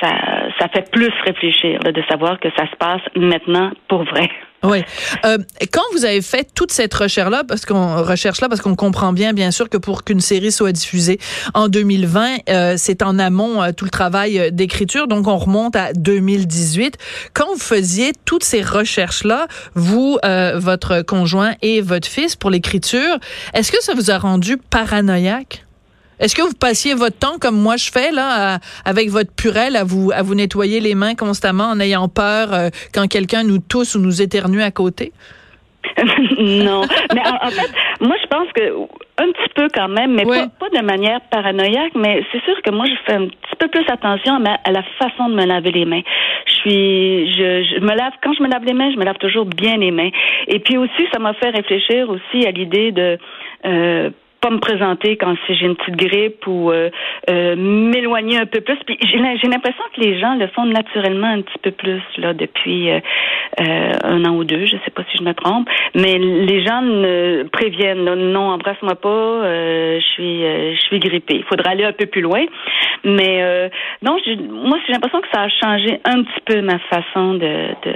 ça, 0.00 0.10
ça 0.58 0.68
fait 0.68 0.90
plus 0.90 1.12
réfléchir 1.24 1.80
de 1.80 2.02
savoir 2.08 2.38
que 2.40 2.48
ça 2.56 2.66
se 2.70 2.76
passe 2.76 3.02
maintenant 3.14 3.72
pour 3.88 4.04
vrai. 4.04 4.28
Oui. 4.64 4.82
Euh, 5.24 5.38
quand 5.72 5.82
vous 5.92 6.04
avez 6.04 6.22
fait 6.22 6.48
toute 6.54 6.72
cette 6.72 6.92
recherche-là, 6.92 7.44
parce 7.44 7.66
qu'on 7.66 8.02
recherche 8.02 8.40
là, 8.40 8.48
parce 8.48 8.60
qu'on 8.60 8.74
comprend 8.74 9.12
bien, 9.12 9.32
bien 9.32 9.50
sûr, 9.50 9.68
que 9.68 9.76
pour 9.76 10.02
qu'une 10.02 10.20
série 10.20 10.50
soit 10.50 10.72
diffusée 10.72 11.18
en 11.54 11.68
2020, 11.68 12.36
euh, 12.48 12.74
c'est 12.76 13.02
en 13.02 13.18
amont 13.18 13.62
euh, 13.62 13.72
tout 13.72 13.84
le 13.84 13.90
travail 13.90 14.38
euh, 14.38 14.50
d'écriture. 14.50 15.06
Donc, 15.06 15.28
on 15.28 15.36
remonte 15.36 15.76
à 15.76 15.92
2018. 15.92 16.96
Quand 17.34 17.46
vous 17.52 17.60
faisiez 17.60 18.12
toutes 18.24 18.44
ces 18.44 18.62
recherches-là, 18.62 19.46
vous, 19.74 20.18
euh, 20.24 20.58
votre 20.58 21.02
conjoint 21.02 21.52
et 21.62 21.80
votre 21.80 22.08
fils 22.08 22.34
pour 22.34 22.50
l'écriture, 22.50 23.18
est-ce 23.54 23.70
que 23.70 23.82
ça 23.82 23.94
vous 23.94 24.10
a 24.10 24.18
rendu 24.18 24.56
paranoïaque? 24.56 25.65
Est-ce 26.18 26.34
que 26.34 26.42
vous 26.42 26.54
passiez 26.58 26.94
votre 26.94 27.18
temps 27.18 27.38
comme 27.40 27.56
moi 27.56 27.76
je 27.76 27.90
fais 27.90 28.10
là, 28.10 28.58
avec 28.84 29.10
votre 29.10 29.34
purelle, 29.34 29.76
à 29.76 29.84
vous 29.84 30.12
à 30.14 30.22
vous 30.22 30.34
nettoyer 30.34 30.80
les 30.80 30.94
mains 30.94 31.14
constamment 31.14 31.64
en 31.64 31.80
ayant 31.80 32.08
peur 32.08 32.52
euh, 32.52 32.68
quand 32.94 33.06
quelqu'un 33.06 33.42
nous 33.42 33.58
tousse 33.58 33.94
ou 33.94 34.00
nous 34.00 34.22
éternue 34.22 34.62
à 34.62 34.70
côté? 34.70 35.12
non, 36.38 36.82
mais 37.14 37.20
en, 37.20 37.50
fait, 37.50 37.70
moi 38.00 38.16
je 38.20 38.26
pense 38.26 38.48
que 38.52 38.62
un 39.18 39.32
petit 39.32 39.52
peu 39.54 39.68
quand 39.72 39.88
même, 39.88 40.14
mais 40.14 40.24
pas, 40.24 40.48
pas, 40.48 40.68
de 40.68 40.84
manière 40.84 41.20
paranoïaque, 41.30 41.92
mais 41.94 42.22
c'est 42.32 42.42
sûr 42.44 42.60
que 42.62 42.70
moi 42.70 42.86
je 42.86 42.94
fais 43.06 43.18
un 43.18 43.26
petit 43.28 43.56
peu 43.58 43.68
plus 43.68 43.84
attention 43.88 44.34
à, 44.44 44.58
à, 44.64 44.72
la 44.72 44.82
façon 44.98 45.28
de 45.28 45.34
me 45.34 45.44
laver 45.44 45.72
les 45.72 45.84
mains. 45.84 46.02
Je 46.46 46.52
suis, 46.52 47.32
je, 47.32 47.64
je, 47.64 47.80
me 47.80 47.94
lave 47.94 48.12
quand 48.22 48.32
je 48.34 48.42
me 48.42 48.48
lave 48.48 48.64
les 48.64 48.74
mains, 48.74 48.90
je 48.92 48.98
me 48.98 49.04
lave 49.04 49.18
toujours 49.18 49.46
bien 49.46 49.76
les 49.76 49.90
mains. 49.90 50.10
Et 50.48 50.58
puis 50.58 50.76
aussi, 50.76 51.06
ça 51.12 51.18
m'a 51.18 51.34
fait 51.34 51.50
réfléchir 51.50 52.10
aussi 52.10 52.46
à 52.46 52.50
l'idée 52.50 52.92
de 52.92 53.18
euh, 53.64 54.10
pas 54.40 54.50
me 54.50 54.58
présenter 54.58 55.16
quand 55.16 55.34
j'ai 55.48 55.66
une 55.66 55.76
petite 55.76 55.96
grippe 55.96 56.46
ou 56.46 56.70
euh, 56.70 56.90
euh, 57.30 57.56
m'éloigner 57.56 58.38
un 58.38 58.46
peu 58.46 58.60
plus. 58.60 58.76
Puis 58.86 58.98
j'ai 59.02 59.18
l'impression 59.18 59.84
que 59.94 60.00
les 60.00 60.18
gens 60.18 60.34
le 60.34 60.46
font 60.48 60.64
naturellement 60.64 61.28
un 61.28 61.42
petit 61.42 61.58
peu 61.62 61.70
plus 61.70 62.02
là 62.18 62.34
depuis 62.34 62.90
euh, 62.90 63.00
un 64.04 64.24
an 64.24 64.36
ou 64.36 64.44
deux. 64.44 64.66
Je 64.66 64.76
sais 64.84 64.90
pas 64.94 65.02
si 65.10 65.18
je 65.18 65.22
me 65.22 65.32
trompe, 65.32 65.68
mais 65.94 66.18
les 66.18 66.64
gens 66.64 66.82
ne 66.82 67.44
préviennent 67.52 68.04
non, 68.14 68.50
embrasse-moi 68.50 68.96
pas, 68.96 69.42
je 69.44 70.06
suis 70.14 70.42
je 70.42 70.80
suis 70.80 70.98
grippée. 70.98 71.36
Il 71.36 71.44
faudra 71.44 71.70
aller 71.70 71.84
un 71.84 71.92
peu 71.92 72.06
plus 72.06 72.22
loin. 72.22 72.44
Mais 73.04 73.70
non, 74.02 74.16
moi 74.50 74.78
j'ai 74.86 74.92
l'impression 74.92 75.20
que 75.20 75.28
ça 75.32 75.42
a 75.42 75.48
changé 75.48 76.00
un 76.04 76.22
petit 76.22 76.40
peu 76.44 76.60
ma 76.62 76.78
façon 76.78 77.34
de, 77.34 77.68
de 77.84 77.94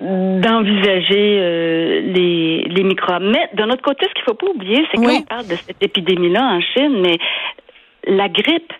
d'envisager 0.00 1.38
euh, 1.40 2.00
les, 2.00 2.64
les 2.68 2.82
microbes. 2.82 3.24
Mais 3.24 3.48
d'un 3.54 3.70
autre 3.70 3.82
côté, 3.82 4.06
ce 4.08 4.14
qu'il 4.14 4.24
faut 4.24 4.34
pas 4.34 4.46
oublier, 4.46 4.84
c'est 4.90 4.96
qu'on 4.96 5.22
parle 5.22 5.46
de 5.46 5.56
cette 5.56 5.82
épidémie-là 5.82 6.42
en 6.42 6.60
Chine, 6.60 7.00
mais 7.02 7.18
la 8.06 8.28
grippe 8.28 8.72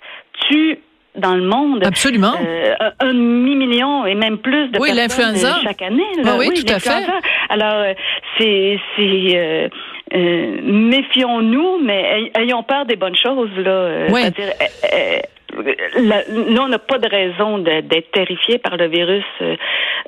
tue 0.49 0.79
dans 1.15 1.35
le 1.35 1.43
monde. 1.43 1.85
Absolument. 1.85 2.33
Euh, 2.43 2.75
un 3.01 3.13
demi-million 3.13 4.07
et 4.07 4.15
même 4.15 4.39
plus 4.39 4.69
de 4.69 4.79
oui, 4.81 4.95
personnes 4.95 5.37
euh, 5.37 5.63
chaque 5.63 5.83
année. 5.83 6.03
Là. 6.23 6.37
oui, 6.39 6.49
tout 6.55 6.73
à 6.73 6.79
fait. 6.79 7.05
Alors, 7.51 7.95
c'est... 8.39 8.79
c'est 8.97 9.71
méfions-nous, 10.15 11.79
mais 11.83 12.31
ayons 12.39 12.63
peur 12.63 12.85
des 12.85 12.97
bonnes 12.97 13.17
choses. 13.17 13.51
Là. 13.57 14.07
Oui. 14.11 14.23
La, 15.97 16.23
nous, 16.31 16.63
on 16.63 16.69
n'a 16.69 16.79
pas 16.79 16.99
de 16.99 17.09
raison 17.09 17.59
d'être 17.59 18.11
terrifiés 18.13 18.59
par 18.59 18.77
le 18.77 18.89
virus, 18.89 19.25
euh, 19.41 19.57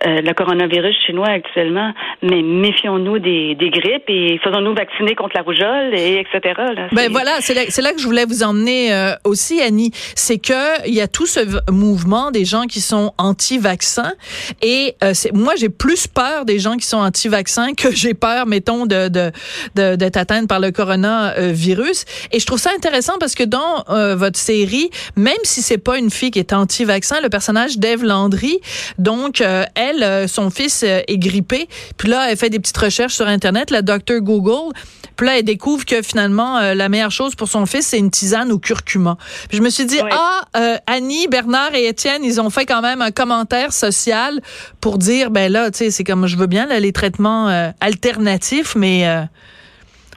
euh, 0.06 0.20
le 0.22 0.32
coronavirus 0.32 0.96
chinois 1.06 1.28
actuellement, 1.28 1.92
mais 2.22 2.42
méfions-nous 2.42 3.18
des, 3.18 3.54
des 3.54 3.70
grippes 3.70 4.08
et 4.08 4.40
faisons-nous 4.42 4.74
vacciner 4.74 5.14
contre 5.14 5.36
la 5.36 5.42
rougeole 5.42 5.94
et 5.94 6.20
etc. 6.20 6.54
Là, 6.74 6.88
ben 6.92 7.10
voilà, 7.10 7.32
c'est 7.40 7.54
là, 7.54 7.62
là, 7.82 7.92
que 7.92 8.00
je 8.00 8.06
voulais 8.06 8.24
vous 8.24 8.42
emmener 8.42 8.92
euh, 8.92 9.12
aussi, 9.24 9.60
Annie. 9.60 9.90
C'est 10.14 10.38
que 10.38 10.86
il 10.88 10.94
y 10.94 11.02
a 11.02 11.08
tout 11.08 11.26
ce 11.26 11.40
mouvement 11.70 12.30
des 12.30 12.44
gens 12.44 12.64
qui 12.64 12.80
sont 12.80 13.12
anti-vaccins 13.18 14.14
et 14.62 14.94
moi 15.32 15.54
j'ai 15.56 15.68
plus 15.68 16.06
peur 16.06 16.44
des 16.44 16.58
gens 16.58 16.76
qui 16.76 16.86
sont 16.86 16.98
anti-vaccins 16.98 17.74
que 17.74 17.90
j'ai 17.90 18.14
peur, 18.14 18.46
mettons, 18.46 18.86
de 18.86 19.08
d'être 19.08 19.34
de, 19.74 20.18
atteinte 20.18 20.48
par 20.48 20.60
le 20.60 20.70
coronavirus. 20.70 22.04
Et 22.32 22.40
je 22.40 22.46
trouve 22.46 22.58
ça 22.58 22.70
intéressant 22.74 23.18
parce 23.18 23.34
que 23.34 23.44
dans 23.44 23.84
votre 24.16 24.38
série, 24.38 24.90
même 25.16 25.33
même 25.34 25.44
si 25.44 25.62
c'est 25.62 25.78
pas 25.78 25.98
une 25.98 26.10
fille 26.10 26.30
qui 26.30 26.38
est 26.38 26.52
anti-vaccin, 26.52 27.20
le 27.20 27.28
personnage 27.28 27.78
d'Ève 27.78 28.04
Landry, 28.04 28.60
donc 28.98 29.40
euh, 29.40 29.64
elle, 29.74 30.02
euh, 30.02 30.28
son 30.28 30.50
fils 30.50 30.84
euh, 30.84 31.00
est 31.08 31.18
grippé, 31.18 31.68
puis 31.96 32.08
là 32.08 32.30
elle 32.30 32.36
fait 32.36 32.50
des 32.50 32.60
petites 32.60 32.76
recherches 32.76 33.14
sur 33.14 33.26
internet, 33.26 33.70
la 33.70 33.82
docteur 33.82 34.20
Google, 34.20 34.72
puis 35.16 35.26
là 35.26 35.38
elle 35.38 35.44
découvre 35.44 35.84
que 35.84 36.02
finalement 36.02 36.60
la 36.74 36.88
meilleure 36.88 37.10
chose 37.10 37.34
pour 37.34 37.48
son 37.48 37.66
fils 37.66 37.86
c'est 37.86 37.98
une 37.98 38.10
tisane 38.10 38.50
au 38.50 38.58
curcuma. 38.58 39.16
Puis 39.48 39.58
je 39.58 39.62
me 39.62 39.70
suis 39.70 39.86
dit 39.86 40.00
ah 40.10 40.42
Annie, 40.86 41.28
Bernard 41.28 41.74
et 41.74 41.86
Étienne, 41.86 42.24
ils 42.24 42.40
ont 42.40 42.50
fait 42.50 42.66
quand 42.66 42.82
même 42.82 43.00
un 43.00 43.12
commentaire 43.12 43.72
social 43.72 44.40
pour 44.80 44.98
dire 44.98 45.30
ben 45.30 45.52
là 45.52 45.70
tu 45.70 45.78
sais 45.78 45.90
c'est 45.92 46.02
comme 46.02 46.26
je 46.26 46.36
veux 46.36 46.48
bien 46.48 46.66
les 46.66 46.92
traitements 46.92 47.72
alternatifs 47.80 48.74
mais 48.74 49.06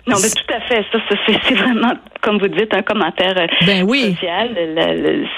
non, 0.08 0.16
mais 0.22 0.30
tout 0.30 0.54
à 0.54 0.62
fait. 0.62 0.86
Ça, 0.92 1.00
c'est 1.28 1.54
vraiment, 1.56 1.94
comme 2.22 2.38
vous 2.40 2.48
dites, 2.48 2.74
un 2.74 2.82
commentaire 2.82 3.36
euh, 3.38 3.48
ben 3.66 3.84
oui. 3.84 4.16
social. 4.16 4.56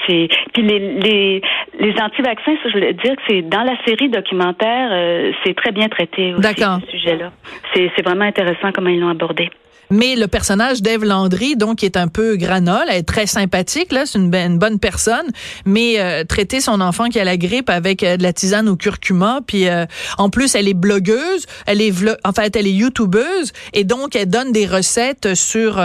c'est 0.06 0.28
puis 0.52 0.62
les 0.62 0.78
les 1.00 1.42
les 1.78 1.94
anti-vaccins, 2.00 2.54
ça, 2.62 2.68
je 2.68 2.72
voulais 2.72 2.92
dire 2.92 3.16
que 3.16 3.22
c'est 3.28 3.42
dans 3.42 3.62
la 3.62 3.76
série 3.84 4.08
documentaire, 4.08 4.90
euh, 4.92 5.32
c'est 5.44 5.54
très 5.54 5.72
bien 5.72 5.88
traité 5.88 6.34
aussi 6.34 6.54
ce 6.54 6.90
sujet-là. 6.90 7.32
C'est 7.74 7.90
c'est 7.96 8.04
vraiment 8.04 8.24
intéressant 8.24 8.70
comment 8.72 8.90
ils 8.90 9.00
l'ont 9.00 9.08
abordé. 9.08 9.50
Mais 9.90 10.14
le 10.14 10.28
personnage 10.28 10.82
d'Ève 10.82 11.04
Landry, 11.04 11.56
donc, 11.56 11.78
qui 11.78 11.86
est 11.86 11.96
un 11.96 12.06
peu 12.06 12.36
granole, 12.36 12.84
elle 12.88 12.98
est 12.98 13.02
très 13.02 13.26
sympathique, 13.26 13.90
là, 13.90 14.06
c'est 14.06 14.18
une, 14.18 14.30
bonne 14.58 14.78
personne, 14.78 15.26
mais 15.64 15.98
euh, 15.98 16.22
traiter 16.24 16.60
son 16.60 16.80
enfant 16.80 17.08
qui 17.08 17.18
a 17.18 17.24
la 17.24 17.36
grippe 17.36 17.68
avec 17.70 18.04
euh, 18.04 18.16
de 18.16 18.22
la 18.22 18.32
tisane 18.32 18.68
au 18.68 18.76
curcuma, 18.76 19.40
puis 19.44 19.68
euh, 19.68 19.86
en 20.16 20.30
plus, 20.30 20.54
elle 20.54 20.68
est 20.68 20.74
blogueuse, 20.74 21.44
elle 21.66 21.82
est, 21.82 21.92
en 22.24 22.32
fait, 22.32 22.54
elle 22.54 22.68
est 22.68 22.72
youtubeuse, 22.72 23.52
et 23.72 23.82
donc, 23.82 24.14
elle 24.14 24.28
donne 24.28 24.52
des 24.52 24.66
recettes 24.66 25.34
sur 25.34 25.82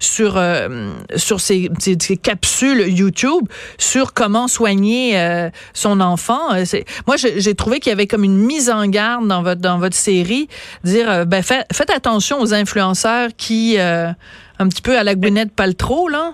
sur 0.00 0.40
sur 1.16 1.40
ses, 1.40 1.70
capsules 2.22 2.88
YouTube 2.88 3.48
sur 3.78 4.12
comment 4.12 4.48
soigner 4.48 5.50
son 5.72 6.00
enfant. 6.00 6.50
moi, 7.06 7.16
j'ai 7.16 7.54
trouvé 7.54 7.80
qu'il 7.80 7.90
y 7.90 7.92
avait 7.92 8.06
comme 8.06 8.24
une 8.24 8.36
mise 8.36 8.70
en 8.70 8.86
garde 8.86 9.26
dans 9.26 9.42
votre 9.42 9.60
dans 9.60 9.78
votre 9.78 9.96
série, 9.96 10.48
dire, 10.84 11.26
ben, 11.26 11.42
faites, 11.42 11.66
faites 11.72 11.90
attention 11.90 12.40
aux 12.40 12.52
influenceurs 12.52 13.30
qui 13.36 13.45
euh, 13.78 14.08
un 14.58 14.68
petit 14.68 14.82
peu 14.82 14.96
à 14.96 15.04
la 15.04 15.14
Gwyneth 15.14 15.54
Paltrow, 15.54 16.08
là? 16.08 16.32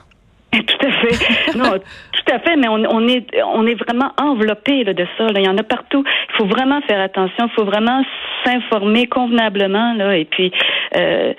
Tout 0.53 0.87
à 0.87 0.91
fait. 0.91 1.57
Non, 1.57 1.79
tout 2.25 2.35
à 2.35 2.39
fait, 2.41 2.57
mais 2.57 2.69
on, 2.69 3.09
est 3.09 3.27
on 3.43 3.67
est 3.67 3.75
vraiment 3.75 4.13
enveloppé 4.21 4.85
de 4.85 5.07
ça. 5.17 5.27
Il 5.35 5.43
y 5.43 5.49
en 5.49 5.57
a 5.57 5.63
partout. 5.63 6.05
Il 6.07 6.37
faut 6.37 6.47
vraiment 6.47 6.81
faire 6.83 7.01
attention. 7.01 7.47
Il 7.47 7.55
faut 7.55 7.65
vraiment 7.65 8.03
s'informer 8.45 9.07
convenablement. 9.07 9.95
Là. 9.95 10.17
Et 10.17 10.27
puis, 10.27 10.53
euh, 10.97 11.33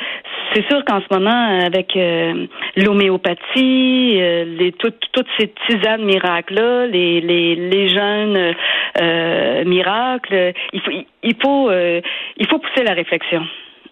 c'est 0.53 0.65
sûr 0.67 0.83
qu'en 0.85 0.99
ce 1.01 1.13
moment, 1.13 1.59
avec 1.63 1.95
euh, 1.95 2.47
l'homéopathie, 2.75 4.17
euh, 4.19 4.45
les 4.45 4.71
toutes 4.73 4.99
toutes 5.11 5.27
ces 5.39 5.53
tisanes 5.67 6.03
miracles 6.03 6.55
là, 6.55 6.87
les 6.87 7.21
les, 7.21 7.55
les 7.55 7.89
jeunes 7.89 8.53
miracles, 9.65 10.53
il 10.73 10.81
faut 10.81 10.91
il 11.23 11.35
faut 11.41 11.71
il 11.71 12.47
faut 12.47 12.59
pousser 12.59 12.83
la 12.83 12.93
réflexion. 12.93 13.43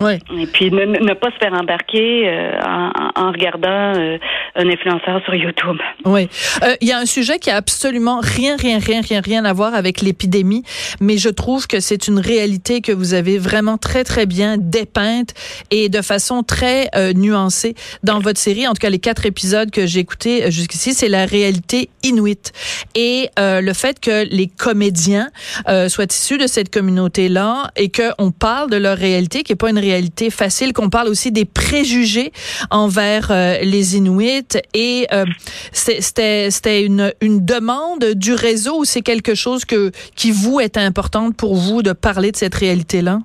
Oui. 0.01 0.13
Et 0.37 0.47
puis 0.47 0.71
ne, 0.71 0.85
ne 0.85 1.13
pas 1.13 1.29
se 1.31 1.37
faire 1.37 1.53
embarquer 1.53 2.27
euh, 2.27 2.59
en, 2.65 2.91
en, 3.15 3.31
regardant 3.31 3.93
euh, 3.95 4.17
un 4.55 4.67
influenceur 4.67 5.21
sur 5.23 5.35
YouTube. 5.35 5.77
Oui. 6.05 6.27
Euh, 6.63 6.75
il 6.81 6.87
y 6.87 6.91
a 6.91 6.97
un 6.97 7.05
sujet 7.05 7.37
qui 7.37 7.51
a 7.51 7.55
absolument 7.55 8.19
rien, 8.21 8.57
rien, 8.57 8.79
rien, 8.79 9.01
rien, 9.01 9.21
rien 9.21 9.45
à 9.45 9.53
voir 9.53 9.75
avec 9.75 10.01
l'épidémie, 10.01 10.63
mais 10.99 11.17
je 11.17 11.29
trouve 11.29 11.67
que 11.67 11.79
c'est 11.79 12.07
une 12.07 12.19
réalité 12.19 12.81
que 12.81 12.91
vous 12.91 13.13
avez 13.13 13.37
vraiment 13.37 13.77
très, 13.77 14.03
très 14.03 14.25
bien 14.25 14.57
dépeinte 14.57 15.33
et 15.69 15.89
de 15.89 16.01
façon 16.01 16.41
très 16.43 16.89
euh, 16.95 17.13
nuancée 17.13 17.75
dans 18.03 18.19
votre 18.19 18.39
série. 18.39 18.67
En 18.67 18.73
tout 18.73 18.81
cas, 18.81 18.89
les 18.89 18.99
quatre 18.99 19.25
épisodes 19.27 19.69
que 19.69 19.85
j'ai 19.85 19.99
écoutés 19.99 20.49
jusqu'ici, 20.51 20.93
c'est 20.93 21.09
la 21.09 21.25
réalité 21.25 21.89
inuite. 22.03 22.53
Et 22.95 23.29
euh, 23.39 23.61
le 23.61 23.73
fait 23.73 23.99
que 23.99 24.25
les 24.31 24.47
comédiens 24.47 25.29
euh, 25.69 25.89
soient 25.89 26.05
issus 26.09 26.39
de 26.39 26.47
cette 26.47 26.73
communauté-là 26.73 27.69
et 27.75 27.91
qu'on 27.91 28.31
parle 28.31 28.71
de 28.71 28.77
leur 28.77 28.97
réalité, 28.97 29.43
qui 29.43 29.53
est 29.53 29.55
pas 29.55 29.69
une 29.69 29.77
réalité 29.77 29.90
facile, 30.29 30.73
qu'on 30.73 30.89
parle 30.89 31.07
aussi 31.07 31.31
des 31.31 31.45
préjugés 31.45 32.31
envers 32.69 33.31
euh, 33.31 33.57
les 33.61 33.97
Inuits. 33.97 34.57
Et 34.73 35.07
euh, 35.11 35.25
c'était 35.71 36.83
une, 36.83 37.13
une 37.21 37.45
demande 37.45 38.13
du 38.15 38.33
réseau 38.33 38.79
ou 38.79 38.85
c'est 38.85 39.01
quelque 39.01 39.35
chose 39.35 39.65
que 39.65 39.91
qui 40.15 40.31
vous 40.31 40.59
est 40.59 40.77
importante 40.77 41.35
pour 41.37 41.55
vous 41.55 41.81
de 41.81 41.93
parler 41.93 42.31
de 42.31 42.37
cette 42.37 42.55
réalité-là? 42.55 43.19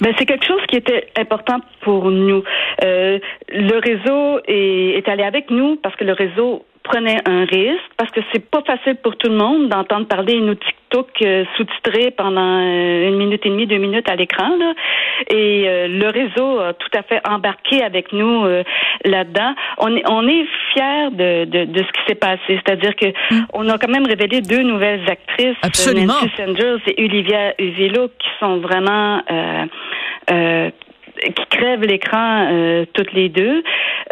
Ben, 0.00 0.12
c'est 0.18 0.26
quelque 0.26 0.46
chose 0.46 0.60
qui 0.68 0.76
était 0.76 1.08
important 1.16 1.60
pour 1.82 2.10
nous. 2.10 2.42
Euh, 2.84 3.18
le 3.48 3.78
réseau 3.78 4.40
est, 4.48 4.98
est 4.98 5.08
allé 5.08 5.22
avec 5.22 5.50
nous 5.50 5.76
parce 5.76 5.94
que 5.96 6.04
le 6.04 6.12
réseau 6.12 6.64
prenait 6.82 7.18
un 7.26 7.44
risque 7.44 7.90
parce 7.96 8.10
que 8.10 8.20
c'est 8.32 8.50
pas 8.50 8.62
facile 8.62 8.96
pour 9.02 9.16
tout 9.16 9.28
le 9.28 9.36
monde 9.36 9.68
d'entendre 9.68 10.06
parler 10.06 10.34
une 10.34 10.56
TikTok 10.56 11.08
euh, 11.22 11.44
sous-titré 11.56 12.10
pendant 12.10 12.40
euh, 12.60 13.08
une 13.08 13.16
minute 13.16 13.44
et 13.46 13.48
demie, 13.50 13.66
deux 13.66 13.78
minutes 13.78 14.08
à 14.10 14.16
l'écran. 14.16 14.56
Là. 14.58 14.74
Et 15.30 15.64
euh, 15.66 15.88
le 15.88 16.08
réseau 16.08 16.58
a 16.60 16.72
tout 16.74 16.90
à 16.98 17.02
fait 17.02 17.20
embarqué 17.28 17.82
avec 17.82 18.12
nous 18.12 18.44
euh, 18.44 18.62
là-dedans. 19.04 19.54
On 19.78 19.96
est, 19.96 20.02
on 20.08 20.26
est 20.26 20.44
fiers 20.72 21.10
de, 21.12 21.44
de, 21.44 21.64
de 21.64 21.78
ce 21.78 21.92
qui 21.92 22.00
s'est 22.08 22.14
passé. 22.14 22.40
C'est-à-dire 22.48 22.94
que 22.96 23.06
Mm. 23.30 23.44
on 23.54 23.68
a 23.68 23.78
quand 23.78 23.90
même 23.90 24.06
révélé 24.06 24.40
deux 24.40 24.62
nouvelles 24.62 25.02
actrices, 25.08 25.56
Absolument. 25.62 26.14
Nancy 26.14 26.30
Sanders 26.36 26.78
et 26.86 27.04
Olivia 27.04 27.54
Uvillo, 27.58 28.08
qui 28.08 28.28
sont 28.40 28.58
vraiment 28.58 29.22
euh, 29.30 29.64
euh, 30.30 30.70
qui 31.20 31.46
crèvent 31.50 31.82
l'écran 31.82 32.48
euh, 32.50 32.84
toutes 32.94 33.12
les 33.12 33.28
deux. 33.28 33.62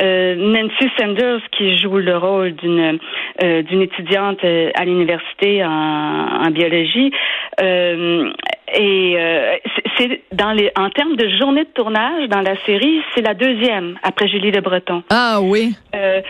Euh, 0.03 0.35
Nancy 0.37 0.89
Sanders 0.99 1.41
qui 1.53 1.77
joue 1.77 1.99
le 1.99 2.17
rôle 2.17 2.53
d'une 2.55 2.99
euh, 3.43 3.63
d'une 3.63 3.83
étudiante 3.83 4.43
euh, 4.45 4.71
à 4.75 4.85
l'université 4.85 5.65
en, 5.65 5.69
en 6.47 6.51
biologie. 6.51 7.13
Euh, 7.61 8.31
et 8.75 9.15
euh, 9.19 9.57
c'est- 9.75 9.83
c'est 9.99 10.21
dans 10.33 10.53
les 10.53 10.71
en 10.77 10.89
termes 10.91 11.17
de 11.17 11.29
journée 11.41 11.65
de 11.65 11.71
tournage 11.75 12.29
dans 12.29 12.41
la 12.41 12.57
série, 12.65 13.03
c'est 13.15 13.21
la 13.23 13.35
deuxième 13.35 13.99
après 14.03 14.29
Julie 14.29 14.51
Le 14.53 14.61
Breton. 14.61 15.03
Ah 15.11 15.39
oui. 15.43 15.75
Euh, 15.95 16.21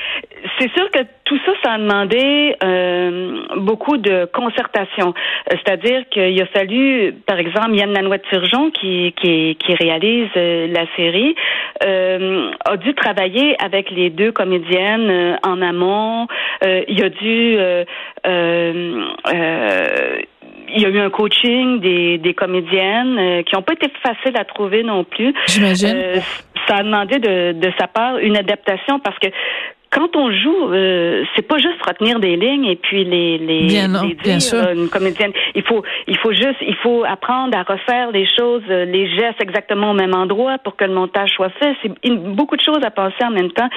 c'est 0.59 0.71
sûr 0.73 0.91
que 0.91 1.01
tout 1.31 1.39
ça, 1.47 1.53
ça 1.63 1.73
a 1.75 1.79
demandé 1.79 2.57
euh, 2.65 3.43
beaucoup 3.59 3.99
de 3.99 4.25
concertation. 4.35 5.15
Euh, 5.15 5.57
C'est-à-dire 5.65 6.03
qu'il 6.11 6.43
a 6.43 6.47
fallu, 6.47 7.15
par 7.25 7.39
exemple, 7.39 7.77
Yann 7.77 7.93
Lanouette-Turgeon, 7.93 8.73
qui, 8.73 9.15
qui, 9.17 9.57
qui 9.61 9.75
réalise 9.75 10.29
euh, 10.37 10.67
la 10.67 10.87
série, 10.97 11.37
euh, 11.85 12.51
a 12.65 12.77
dû 12.77 12.95
travailler 12.95 13.55
avec 13.63 13.93
les 13.93 14.11
deux 14.11 14.33
comédiennes 14.33 15.09
euh, 15.09 15.37
en 15.45 15.63
amont. 15.63 16.27
Euh, 16.65 16.83
il 16.89 17.05
a 17.05 17.11
dû... 17.11 17.57
euh, 17.59 17.85
euh, 18.27 19.05
euh, 19.33 20.19
il 20.73 20.83
y 20.83 20.87
a 20.87 20.89
eu 20.89 20.99
un 21.01 21.11
coaching 21.11 21.81
des, 21.81 22.19
des 22.19 22.35
comédiennes 22.35 23.19
euh, 23.19 23.43
qui 23.43 23.55
n'ont 23.55 23.63
pas 23.63 23.75
été 23.75 23.89
faciles 24.03 24.37
à 24.37 24.45
trouver 24.45 24.83
non 24.83 25.05
plus. 25.05 25.33
J'imagine. 25.47 25.95
Euh, 25.95 26.17
ça 26.67 26.77
a 26.79 26.83
demandé 26.83 27.19
de, 27.19 27.53
de 27.53 27.73
sa 27.79 27.87
part 27.87 28.19
une 28.19 28.37
adaptation 28.37 29.01
parce 29.01 29.19
que 29.19 29.29
quand 29.91 30.15
on 30.15 30.31
joue, 30.31 30.73
euh, 30.73 31.25
c'est 31.35 31.47
pas 31.47 31.59
juste 31.59 31.85
retenir 31.85 32.21
des 32.21 32.37
lignes 32.37 32.65
et 32.67 32.77
puis 32.77 33.05
les 33.05 33.39
les, 33.39 33.67
Bien 33.67 33.89
non, 33.89 34.03
les 34.03 34.15
bien 34.15 34.35
dire, 34.39 34.43
sûr. 34.43 34.59
euh, 34.59 34.75
une 34.75 34.89
comédienne. 34.89 35.33
Il 35.55 35.63
faut 35.63 35.83
il 36.07 36.17
faut 36.19 36.33
juste 36.33 36.59
il 36.63 36.77
faut 36.77 37.05
apprendre 37.05 37.57
à 37.59 37.63
refaire 37.65 38.11
les 38.13 38.25
choses, 38.27 38.63
euh, 38.71 38.85
les 38.85 39.09
gestes 39.17 39.43
exactement 39.43 39.91
au 39.91 39.95
même 39.95 40.15
endroit 40.15 40.59
pour 40.59 40.77
que 40.77 40.85
le 40.85 40.93
montage 40.95 41.31
soit 41.31 41.51
fait. 41.59 41.75
C'est 41.83 41.93
beaucoup 42.13 42.57
de 42.57 42.63
choses 42.63 42.83
à 42.85 42.91
penser 42.91 43.23
en 43.25 43.31
même 43.33 43.51
temps. 43.51 43.69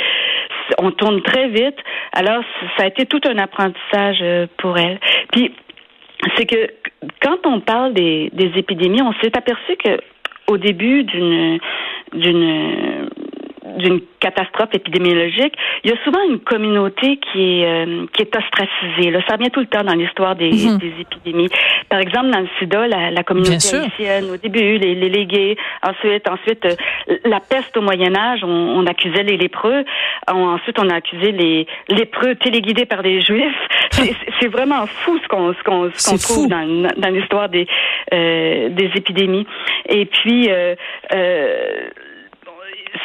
On 0.78 0.92
tourne 0.92 1.22
très 1.24 1.48
vite. 1.50 1.78
Alors 2.14 2.44
ça 2.78 2.84
a 2.84 2.88
été 2.88 3.06
tout 3.08 3.22
un 3.26 3.38
apprentissage 3.40 4.20
euh, 4.22 4.46
pour 4.58 4.78
elle. 4.78 5.00
Puis 5.32 5.52
c'est 6.38 6.46
que 6.46 6.68
quand 7.22 7.46
on 7.46 7.60
parle 7.60 7.94
des, 7.94 8.30
des 8.34 8.52
épidémies, 8.56 9.02
on 9.02 9.14
s'est 9.22 9.36
aperçu 9.36 9.76
que 9.84 9.98
au 10.48 10.58
début 10.58 11.04
d'une 11.04 11.58
d'une 12.14 13.10
d'une 13.78 14.02
catastrophe 14.20 14.70
épidémiologique, 14.74 15.54
il 15.84 15.90
y 15.92 15.94
a 15.94 16.04
souvent 16.04 16.20
une 16.30 16.40
communauté 16.40 17.18
qui 17.18 17.62
est 17.62 17.66
euh, 17.66 18.06
qui 18.14 18.22
est 18.24 18.36
ostracisée. 18.36 19.12
Là, 19.12 19.20
ça 19.28 19.36
revient 19.36 19.50
tout 19.52 19.62
le 19.62 19.68
temps 19.68 19.84
dans 19.84 19.94
l'histoire 19.94 20.36
des, 20.36 20.50
Mhm. 20.52 20.78
des 20.80 20.94
épidémies. 21.02 21.50
Par 21.90 22.00
exemple, 22.00 22.30
dans 22.32 22.40
le 22.42 22.48
SIDA, 22.60 22.88
la, 22.88 23.12
la 23.12 23.24
communauté 23.24 23.52
Bien 23.52 23.60
sûr. 23.60 23.82
haïtienne, 23.84 24.26
au 24.34 24.38
début, 24.38 24.78
les, 24.78 24.96
les 24.96 25.10
légués, 25.10 25.58
ensuite, 25.82 26.28
ensuite 26.30 26.66
euh, 26.66 27.16
la 27.26 27.40
peste 27.40 27.76
au 27.78 27.82
Moyen 27.82 28.16
Âge, 28.16 28.42
on, 28.44 28.48
on 28.50 28.86
accusait 28.86 29.24
les 29.24 29.38
lépreux. 29.38 29.84
On- 30.28 30.48
ensuite, 30.56 30.78
on 30.80 30.90
a 30.90 30.96
accusé 30.96 31.32
les 31.32 31.66
lépreux 31.90 32.36
téléguidés 32.36 32.86
par 32.86 33.02
des 33.04 33.22
Juifs. 33.22 33.68
C'est 34.40 34.48
vraiment 34.48 34.86
fou 34.88 35.18
ce 35.24 35.28
qu'on 35.28 35.54
ce 35.54 35.64
qu'on 35.64 35.90
C'est 35.94 36.18
trouve 36.22 36.48
dans, 36.50 36.66
dans 36.98 37.10
l'histoire 37.10 37.50
des 37.50 37.66
euh, 38.14 38.70
des 38.70 38.90
épidémies. 38.96 39.46
Et 39.88 40.06
puis 40.06 40.50
euh, 40.50 40.76
euh, 41.14 41.88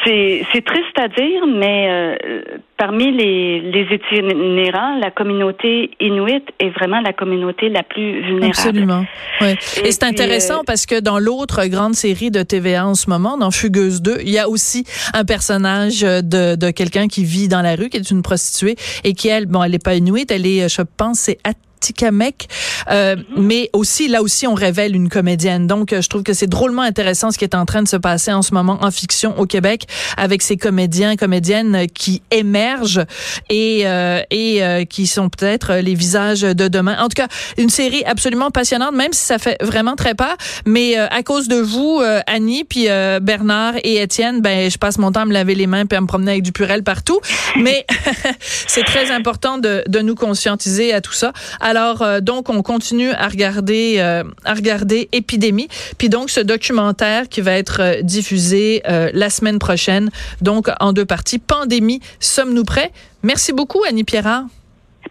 c'est 0.05 0.45
c'est 0.53 0.63
triste 0.63 0.97
à 0.97 1.07
dire, 1.07 1.45
mais 1.47 1.87
euh, 1.89 2.41
parmi 2.77 3.11
les, 3.11 3.61
les 3.61 3.87
itinérants, 3.95 4.97
la 4.99 5.11
communauté 5.11 5.91
inuit 5.99 6.43
est 6.59 6.69
vraiment 6.69 7.01
la 7.01 7.13
communauté 7.13 7.69
la 7.69 7.83
plus 7.83 8.21
vulnérable. 8.21 8.49
Absolument. 8.49 9.05
Ouais. 9.41 9.55
Et, 9.77 9.87
Et 9.87 9.91
c'est 9.91 10.03
intéressant 10.03 10.59
euh, 10.59 10.65
parce 10.65 10.85
que 10.85 10.99
dans 10.99 11.19
l'autre 11.19 11.65
grande 11.65 11.95
série 11.95 12.31
de 12.31 12.43
TVA 12.43 12.87
en 12.87 12.95
ce 12.95 13.09
moment, 13.09 13.37
dans 13.37 13.51
Fugueuse 13.51 14.01
2, 14.01 14.17
il 14.21 14.29
y 14.29 14.39
a 14.39 14.47
aussi 14.47 14.85
un 15.13 15.25
personnage 15.25 16.01
de, 16.01 16.55
de 16.55 16.71
quelqu'un 16.71 17.07
qui 17.07 17.23
vit 17.23 17.47
dans 17.47 17.61
la 17.61 17.75
rue, 17.75 17.89
qui 17.89 17.97
est 17.97 18.11
une 18.11 18.21
prostituée 18.21 18.75
et 19.03 19.13
qui, 19.13 19.27
elle, 19.27 19.45
bon, 19.45 19.63
elle 19.63 19.71
n'est 19.71 19.79
pas 19.79 19.95
inuite, 19.95 20.31
elle 20.31 20.45
est, 20.45 20.69
je 20.69 20.81
pense, 20.81 21.19
c'est 21.19 21.39
Atikamek, 21.79 22.47
euh, 22.91 23.15
mais 23.37 23.69
aussi 23.73 24.07
là 24.07 24.21
aussi 24.21 24.47
on 24.47 24.53
révèle 24.53 24.95
une 24.95 25.09
comédienne. 25.09 25.65
Donc 25.65 25.93
euh, 25.93 26.01
je 26.01 26.09
trouve 26.09 26.23
que 26.23 26.33
c'est 26.33 26.47
drôlement 26.47 26.81
intéressant 26.81 27.31
ce 27.31 27.37
qui 27.37 27.45
est 27.45 27.55
en 27.55 27.65
train 27.65 27.81
de 27.81 27.87
se 27.87 27.95
passer 27.95 28.33
en 28.33 28.41
ce 28.41 28.53
moment 28.53 28.77
en 28.81 28.91
fiction 28.91 29.39
au 29.39 29.45
Québec 29.45 29.87
avec 30.17 30.41
ces 30.41 30.57
comédiens 30.57 31.15
comédiennes 31.15 31.87
qui 31.93 32.21
émergent 32.31 33.05
et 33.49 33.83
euh, 33.85 34.21
et 34.29 34.63
euh, 34.63 34.83
qui 34.83 35.07
sont 35.07 35.29
peut-être 35.29 35.75
les 35.75 35.95
visages 35.95 36.41
de 36.41 36.67
demain. 36.67 36.97
En 36.99 37.07
tout 37.07 37.15
cas, 37.15 37.27
une 37.57 37.69
série 37.69 38.03
absolument 38.05 38.51
passionnante 38.51 38.93
même 38.93 39.13
si 39.13 39.25
ça 39.25 39.39
fait 39.39 39.57
vraiment 39.61 39.95
très 39.95 40.15
peur, 40.15 40.35
mais 40.65 40.97
euh, 40.97 41.07
à 41.09 41.23
cause 41.23 41.47
de 41.47 41.55
vous 41.55 42.01
euh, 42.01 42.19
Annie 42.27 42.65
puis 42.65 42.89
euh, 42.89 43.19
Bernard 43.21 43.75
et 43.83 44.01
Étienne, 44.01 44.41
ben 44.41 44.69
je 44.69 44.77
passe 44.77 44.97
mon 44.97 45.11
temps 45.11 45.21
à 45.21 45.25
me 45.25 45.33
laver 45.33 45.55
les 45.55 45.67
mains 45.67 45.85
puis 45.85 45.97
à 45.97 46.01
me 46.01 46.07
promener 46.07 46.31
avec 46.31 46.43
du 46.43 46.51
purel 46.51 46.83
partout, 46.83 47.21
mais 47.57 47.85
c'est 48.67 48.83
très 48.83 49.11
important 49.11 49.57
de 49.57 49.83
de 49.87 49.99
nous 49.99 50.15
conscientiser 50.15 50.93
à 50.93 51.01
tout 51.01 51.13
ça. 51.13 51.31
Alors 51.69 52.01
euh, 52.01 52.19
donc 52.19 52.49
on 52.49 52.63
continue 52.63 53.11
à 53.11 53.27
regarder 53.27 53.97
euh, 53.99 54.23
à 54.43 54.55
regarder 54.55 55.07
Épidémie, 55.11 55.67
puis 55.99 56.09
donc 56.09 56.31
ce 56.31 56.39
documentaire 56.39 57.29
qui 57.29 57.41
va 57.41 57.51
être 57.51 57.79
euh, 57.79 58.01
diffusé 58.01 58.81
euh, 58.89 59.11
la 59.13 59.29
semaine 59.29 59.59
prochaine, 59.59 60.09
donc 60.41 60.67
en 60.79 60.93
deux 60.93 61.05
parties. 61.05 61.37
Pandémie, 61.37 62.01
sommes-nous 62.19 62.63
prêts? 62.63 62.91
Merci 63.21 63.53
beaucoup 63.53 63.83
Annie 63.87 64.03
Pierrard. 64.03 64.45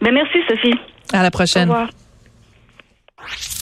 Ben 0.01 0.12
merci 0.12 0.38
Sophie. 0.49 0.75
À 1.12 1.23
la 1.23 1.29
Au 1.29 1.31
prochaine. 1.31 1.68
revoir. 1.68 1.90